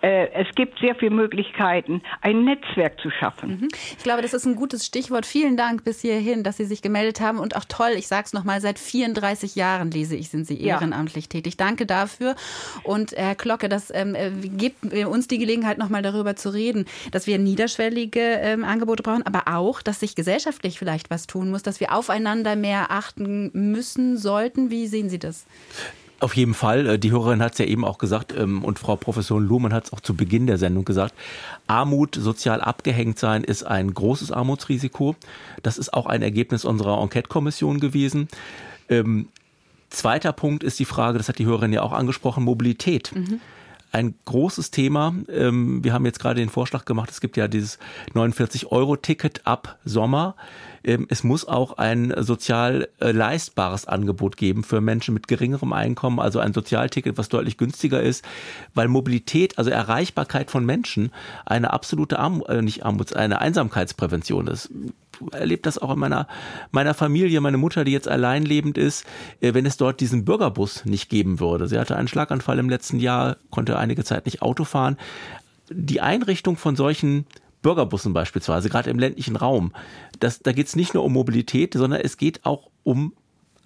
[0.00, 3.62] es gibt sehr viele Möglichkeiten, ein Netzwerk zu schaffen.
[3.62, 3.68] Mhm.
[3.96, 5.26] Ich glaube, das ist ein gutes Stichwort.
[5.26, 7.38] Vielen Dank bis hierhin, dass Sie sich gemeldet haben.
[7.38, 10.76] Und auch toll, ich sage es nochmal, seit 34 Jahren lese ich, sind Sie Ja.
[10.76, 11.56] ehrenamtlich tätig.
[11.56, 12.36] Danke dafür.
[12.84, 16.86] Und Herr Glocke, das ähm, äh, gibt äh, uns die Gelegenheit, nochmal darüber zu reden,
[17.10, 21.62] dass wir niederschwellige ähm, Angebote brauchen, aber auch, dass sich gesellschaftlich vielleicht was tun muss,
[21.64, 24.70] dass wir aufeinander mehr achten müssen, sollten.
[24.70, 25.44] Wie sehen Sie das?
[26.20, 26.86] Auf jeden Fall.
[26.86, 29.84] Äh, Die Hörerin hat es ja eben auch gesagt ähm, und Frau Professorin Luhmann hat
[29.84, 31.14] es auch zu Beginn der Sendung gesagt.
[31.66, 35.14] Armut, sozial abgehängt sein ist ein großes Armutsrisiko.
[35.62, 38.28] Das ist auch ein Ergebnis unserer Enquete-Kommission gewesen.
[38.88, 39.28] Ähm,
[39.90, 43.12] zweiter Punkt ist die Frage, das hat die Hörerin ja auch angesprochen, Mobilität.
[43.90, 45.14] Ein großes Thema.
[45.28, 47.78] Ähm, Wir haben jetzt gerade den Vorschlag gemacht, es gibt ja dieses
[48.14, 50.36] 49-Euro-Ticket ab Sommer.
[50.84, 56.20] Ähm, Es muss auch ein sozial äh, leistbares Angebot geben für Menschen mit geringerem Einkommen,
[56.20, 58.24] also ein Sozialticket, was deutlich günstiger ist,
[58.74, 61.10] weil Mobilität, also Erreichbarkeit von Menschen,
[61.46, 64.70] eine absolute Arm äh, nicht Armuts, eine Einsamkeitsprävention ist
[65.32, 66.28] erlebt das auch in meiner,
[66.70, 69.04] meiner Familie, meine Mutter, die jetzt allein lebend ist,
[69.40, 71.68] äh, wenn es dort diesen Bürgerbus nicht geben würde.
[71.68, 74.96] Sie hatte einen Schlaganfall im letzten Jahr, konnte einige Zeit nicht Auto fahren.
[75.70, 77.26] Die Einrichtung von solchen
[77.62, 79.72] Bürgerbussen beispielsweise, gerade im ländlichen Raum,
[80.20, 83.12] das, da geht es nicht nur um Mobilität, sondern es geht auch um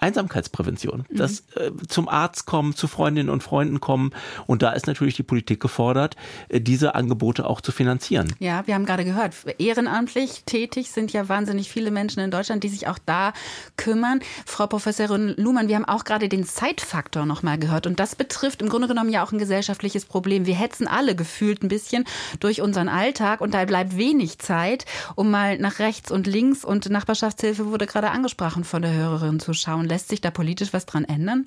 [0.02, 1.04] Einsamkeitsprävention.
[1.10, 4.10] Das äh, zum Arzt kommen, zu Freundinnen und Freunden kommen.
[4.46, 6.16] Und da ist natürlich die Politik gefordert,
[6.48, 8.34] äh, diese Angebote auch zu finanzieren.
[8.40, 12.68] Ja, wir haben gerade gehört, ehrenamtlich tätig sind ja wahnsinnig viele Menschen in Deutschland, die
[12.68, 13.32] sich auch da
[13.76, 14.20] kümmern.
[14.44, 18.60] Frau Professorin Luhmann, wir haben auch gerade den Zeitfaktor noch mal gehört und das betrifft
[18.60, 20.46] im Grunde genommen ja auch ein gesellschaftliches Problem.
[20.46, 22.04] Wir hetzen alle gefühlt ein bisschen
[22.40, 24.84] durch unseren Alltag und da bleibt wenig Zeit,
[25.14, 29.54] um mal nach rechts und links und Nachbarschaftshilfe wurde gerade angesprochen von der Hörerin zu
[29.54, 29.91] schauen.
[29.92, 31.46] Lässt sich da politisch was dran ändern?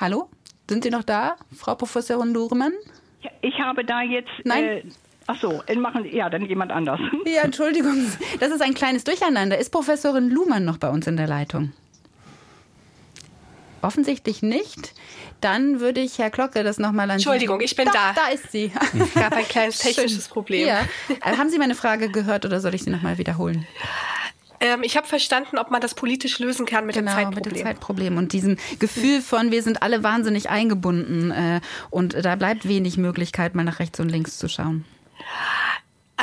[0.00, 0.30] Hallo?
[0.66, 2.72] Sind Sie noch da, Frau Professorin Luhmann?
[3.42, 4.30] Ich habe da jetzt.
[4.44, 4.64] Nein.
[4.64, 4.82] Äh,
[5.26, 6.98] ach so, äh, machen ja dann jemand anders.
[7.26, 9.58] Ja, Entschuldigung, das ist ein kleines Durcheinander.
[9.58, 11.74] Ist Professorin Luhmann noch bei uns in der Leitung?
[13.82, 14.94] Offensichtlich nicht.
[15.42, 18.14] Dann würde ich Herr Glocke das nochmal an Sie- Entschuldigung, ich bin Doch, da.
[18.14, 18.72] Da ist sie.
[18.98, 20.66] Es gab ein kleines technisches Problem.
[20.66, 20.78] Ja.
[21.10, 23.66] Äh, Haben Sie meine Frage gehört oder soll ich sie nochmal wiederholen?
[24.64, 27.52] Ähm, ich habe verstanden, ob man das politisch lösen kann mit dem Genau, Zeitproblem.
[27.52, 31.60] mit dem Zeitproblem und diesem Gefühl von, wir sind alle wahnsinnig eingebunden äh,
[31.90, 34.86] und da bleibt wenig Möglichkeit, mal nach rechts und links zu schauen.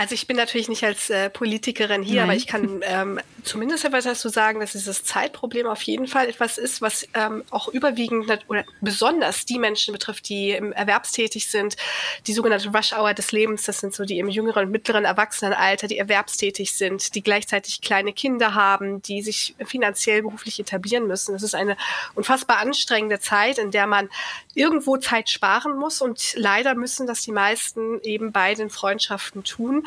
[0.01, 2.23] Also ich bin natürlich nicht als äh, Politikerin hier, Nein.
[2.23, 6.57] aber ich kann ähm, zumindest etwas dazu sagen, dass dieses Zeitproblem auf jeden Fall etwas
[6.57, 11.77] ist, was ähm, auch überwiegend oder besonders die Menschen betrifft, die im erwerbstätig sind,
[12.25, 15.87] die sogenannte Rush Hour des Lebens, das sind so die im jüngeren und mittleren Erwachsenenalter,
[15.87, 21.33] die erwerbstätig sind, die gleichzeitig kleine Kinder haben, die sich finanziell beruflich etablieren müssen.
[21.33, 21.77] Das ist eine
[22.15, 24.09] unfassbar anstrengende Zeit, in der man
[24.55, 29.85] irgendwo Zeit sparen muss und leider müssen das die meisten eben bei den Freundschaften tun.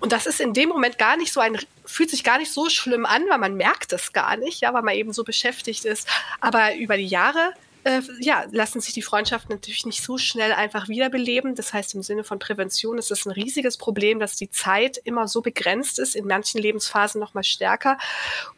[0.00, 2.68] Und das ist in dem Moment gar nicht so ein, fühlt sich gar nicht so
[2.68, 6.08] schlimm an, weil man merkt es gar nicht, ja, weil man eben so beschäftigt ist.
[6.40, 7.52] Aber über die Jahre
[7.84, 11.54] äh, ja, lassen sich die Freundschaften natürlich nicht so schnell einfach wiederbeleben.
[11.54, 15.28] Das heißt, im Sinne von Prävention ist es ein riesiges Problem, dass die Zeit immer
[15.28, 17.98] so begrenzt ist, in manchen Lebensphasen noch mal stärker.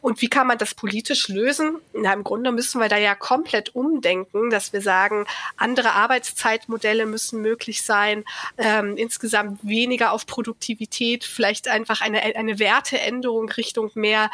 [0.01, 1.77] Und wie kann man das politisch lösen?
[1.93, 5.25] Na, im Grunde müssen wir da ja komplett umdenken, dass wir sagen,
[5.57, 8.23] andere Arbeitszeitmodelle müssen möglich sein,
[8.57, 14.31] ähm, insgesamt weniger auf Produktivität, vielleicht einfach eine, eine Werteänderung Richtung mehr,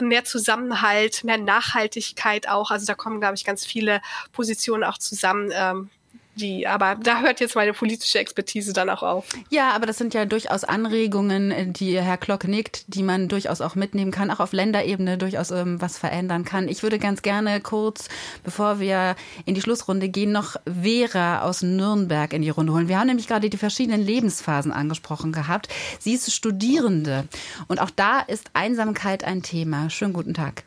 [0.00, 2.70] mehr Zusammenhalt, mehr Nachhaltigkeit auch.
[2.70, 4.00] Also da kommen, glaube ich, ganz viele
[4.32, 5.50] Positionen auch zusammen.
[5.54, 5.90] Ähm,
[6.34, 9.26] die, aber da hört jetzt meine politische Expertise dann auch auf.
[9.50, 13.74] Ja, aber das sind ja durchaus Anregungen, die Herr Klock nickt, die man durchaus auch
[13.74, 16.68] mitnehmen kann, auch auf Länderebene durchaus ähm, was verändern kann.
[16.68, 18.08] Ich würde ganz gerne kurz,
[18.44, 19.14] bevor wir
[19.44, 22.88] in die Schlussrunde gehen, noch Vera aus Nürnberg in die Runde holen.
[22.88, 25.68] Wir haben nämlich gerade die verschiedenen Lebensphasen angesprochen gehabt.
[25.98, 27.28] Sie ist Studierende
[27.68, 29.90] und auch da ist Einsamkeit ein Thema.
[29.90, 30.64] Schönen guten Tag.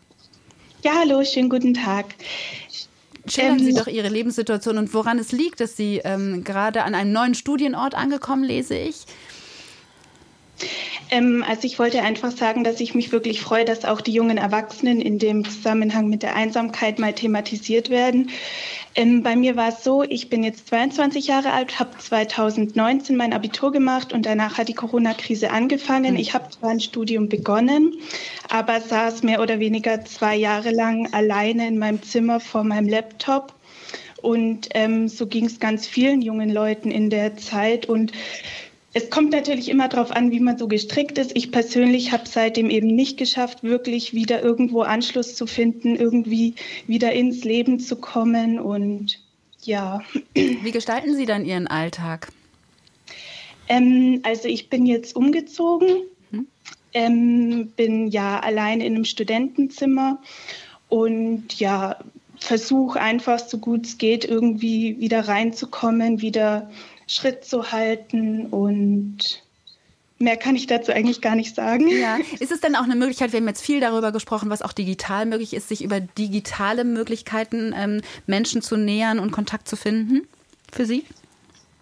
[0.84, 2.06] Ja, hallo, schönen guten Tag.
[3.28, 6.96] Schildern Sie ähm, doch Ihre Lebenssituation und woran es liegt, dass Sie ähm, gerade an
[6.96, 9.06] einem neuen Studienort angekommen, lese ich.
[11.12, 14.38] Ähm, also ich wollte einfach sagen, dass ich mich wirklich freue, dass auch die jungen
[14.38, 18.30] Erwachsenen in dem Zusammenhang mit der Einsamkeit mal thematisiert werden.
[18.96, 23.34] Ähm, bei mir war es so, ich bin jetzt 22 Jahre alt, habe 2019 mein
[23.34, 26.14] Abitur gemacht und danach hat die Corona-Krise angefangen.
[26.14, 26.20] Mhm.
[26.20, 27.96] Ich habe zwar ein Studium begonnen,
[28.50, 33.54] aber saß mehr oder weniger zwei Jahre lang alleine in meinem Zimmer vor meinem Laptop.
[34.22, 37.88] Und ähm, so ging es ganz vielen jungen Leuten in der Zeit.
[37.88, 38.14] Und
[38.96, 41.36] es kommt natürlich immer darauf an, wie man so gestrickt ist.
[41.36, 46.56] Ich persönlich habe seitdem eben nicht geschafft, wirklich wieder irgendwo Anschluss zu finden, irgendwie
[46.88, 49.20] wieder ins Leben zu kommen und
[49.64, 50.02] ja.
[50.34, 52.30] Wie gestalten Sie dann Ihren Alltag?
[53.68, 55.90] Ähm, also ich bin jetzt umgezogen,
[56.32, 56.48] hm?
[56.94, 60.22] ähm, bin ja allein in einem Studentenzimmer
[60.88, 61.98] und ja,
[62.40, 66.70] versuche einfach so gut es geht irgendwie wieder reinzukommen, wieder
[67.08, 69.44] Schritt zu halten und
[70.18, 71.90] Mehr kann ich dazu eigentlich gar nicht sagen.
[71.90, 72.18] Ja.
[72.40, 75.26] Ist es denn auch eine Möglichkeit, wir haben jetzt viel darüber gesprochen, was auch digital
[75.26, 80.26] möglich ist, sich über digitale Möglichkeiten ähm, Menschen zu nähern und Kontakt zu finden
[80.72, 81.04] für Sie?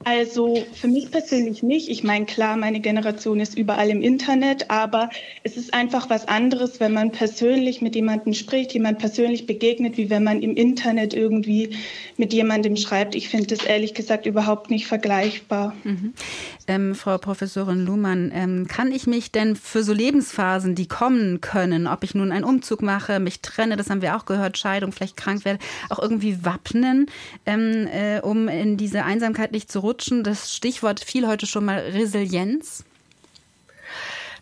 [0.05, 1.89] Also für mich persönlich nicht.
[1.89, 5.09] Ich meine, klar, meine Generation ist überall im Internet, aber
[5.43, 10.09] es ist einfach was anderes, wenn man persönlich mit jemandem spricht, jemand persönlich begegnet, wie
[10.09, 11.75] wenn man im Internet irgendwie
[12.17, 13.15] mit jemandem schreibt.
[13.15, 15.75] Ich finde das ehrlich gesagt überhaupt nicht vergleichbar.
[15.84, 16.13] Mhm.
[16.68, 21.88] Ähm, Frau Professorin Luhmann, ähm, kann ich mich denn für so Lebensphasen, die kommen können,
[21.88, 25.18] ob ich nun einen Umzug mache, mich trenne, das haben wir auch gehört, Scheidung, vielleicht
[25.18, 25.60] krank werde,
[25.90, 27.07] auch irgendwie wappnen,
[27.45, 30.23] ähm, äh, um in diese Einsamkeit nicht zu rutschen?
[30.23, 32.85] Das Stichwort fiel heute schon mal Resilienz.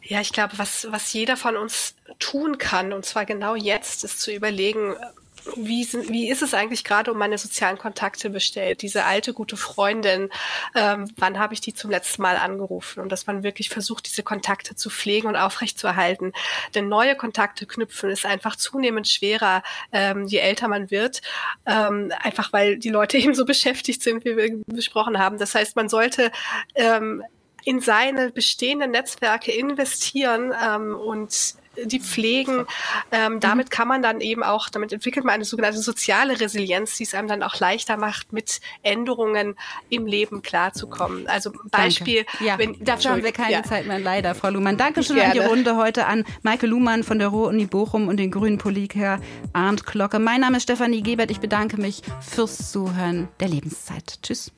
[0.04, 4.20] Ja, ich glaube, was, was jeder von uns tun kann, und zwar genau jetzt, ist
[4.20, 4.96] zu überlegen,
[5.56, 8.82] wie, wie ist es eigentlich gerade um meine sozialen Kontakte bestellt?
[8.82, 10.30] Diese alte gute Freundin,
[10.76, 13.00] ähm, wann habe ich die zum letzten Mal angerufen?
[13.02, 16.34] Und dass man wirklich versucht, diese Kontakte zu pflegen und aufrechtzuerhalten.
[16.76, 21.22] Denn neue Kontakte knüpfen ist einfach zunehmend schwerer, ähm, je älter man wird.
[21.66, 25.38] Ähm, einfach weil die Leute eben so beschäftigt sind, wie wir besprochen haben.
[25.38, 26.32] Das heißt, man sollte
[26.76, 27.24] ähm,
[27.64, 31.56] in seine bestehenden Netzwerke investieren ähm, und
[31.86, 32.66] die pflegen.
[33.12, 37.04] Ähm, damit kann man dann eben auch, damit entwickelt man eine sogenannte soziale Resilienz, die
[37.04, 39.56] es einem dann auch leichter macht, mit Änderungen
[39.90, 41.28] im Leben klarzukommen.
[41.28, 42.26] Also Beispiel.
[42.40, 43.64] Ja, wenn, dafür haben wir keine ja.
[43.64, 44.78] Zeit mehr, leider, Frau Luhmann.
[44.78, 45.32] Dankeschön Gerne.
[45.32, 49.20] an die Runde heute an Maike Luhmann von der Ruhr-Uni Bochum und den grünen Politiker
[49.54, 50.20] Arndt Glocke.
[50.20, 51.32] Mein Name ist Stefanie Gebert.
[51.32, 54.20] Ich bedanke mich fürs Zuhören der Lebenszeit.
[54.22, 54.52] Tschüss.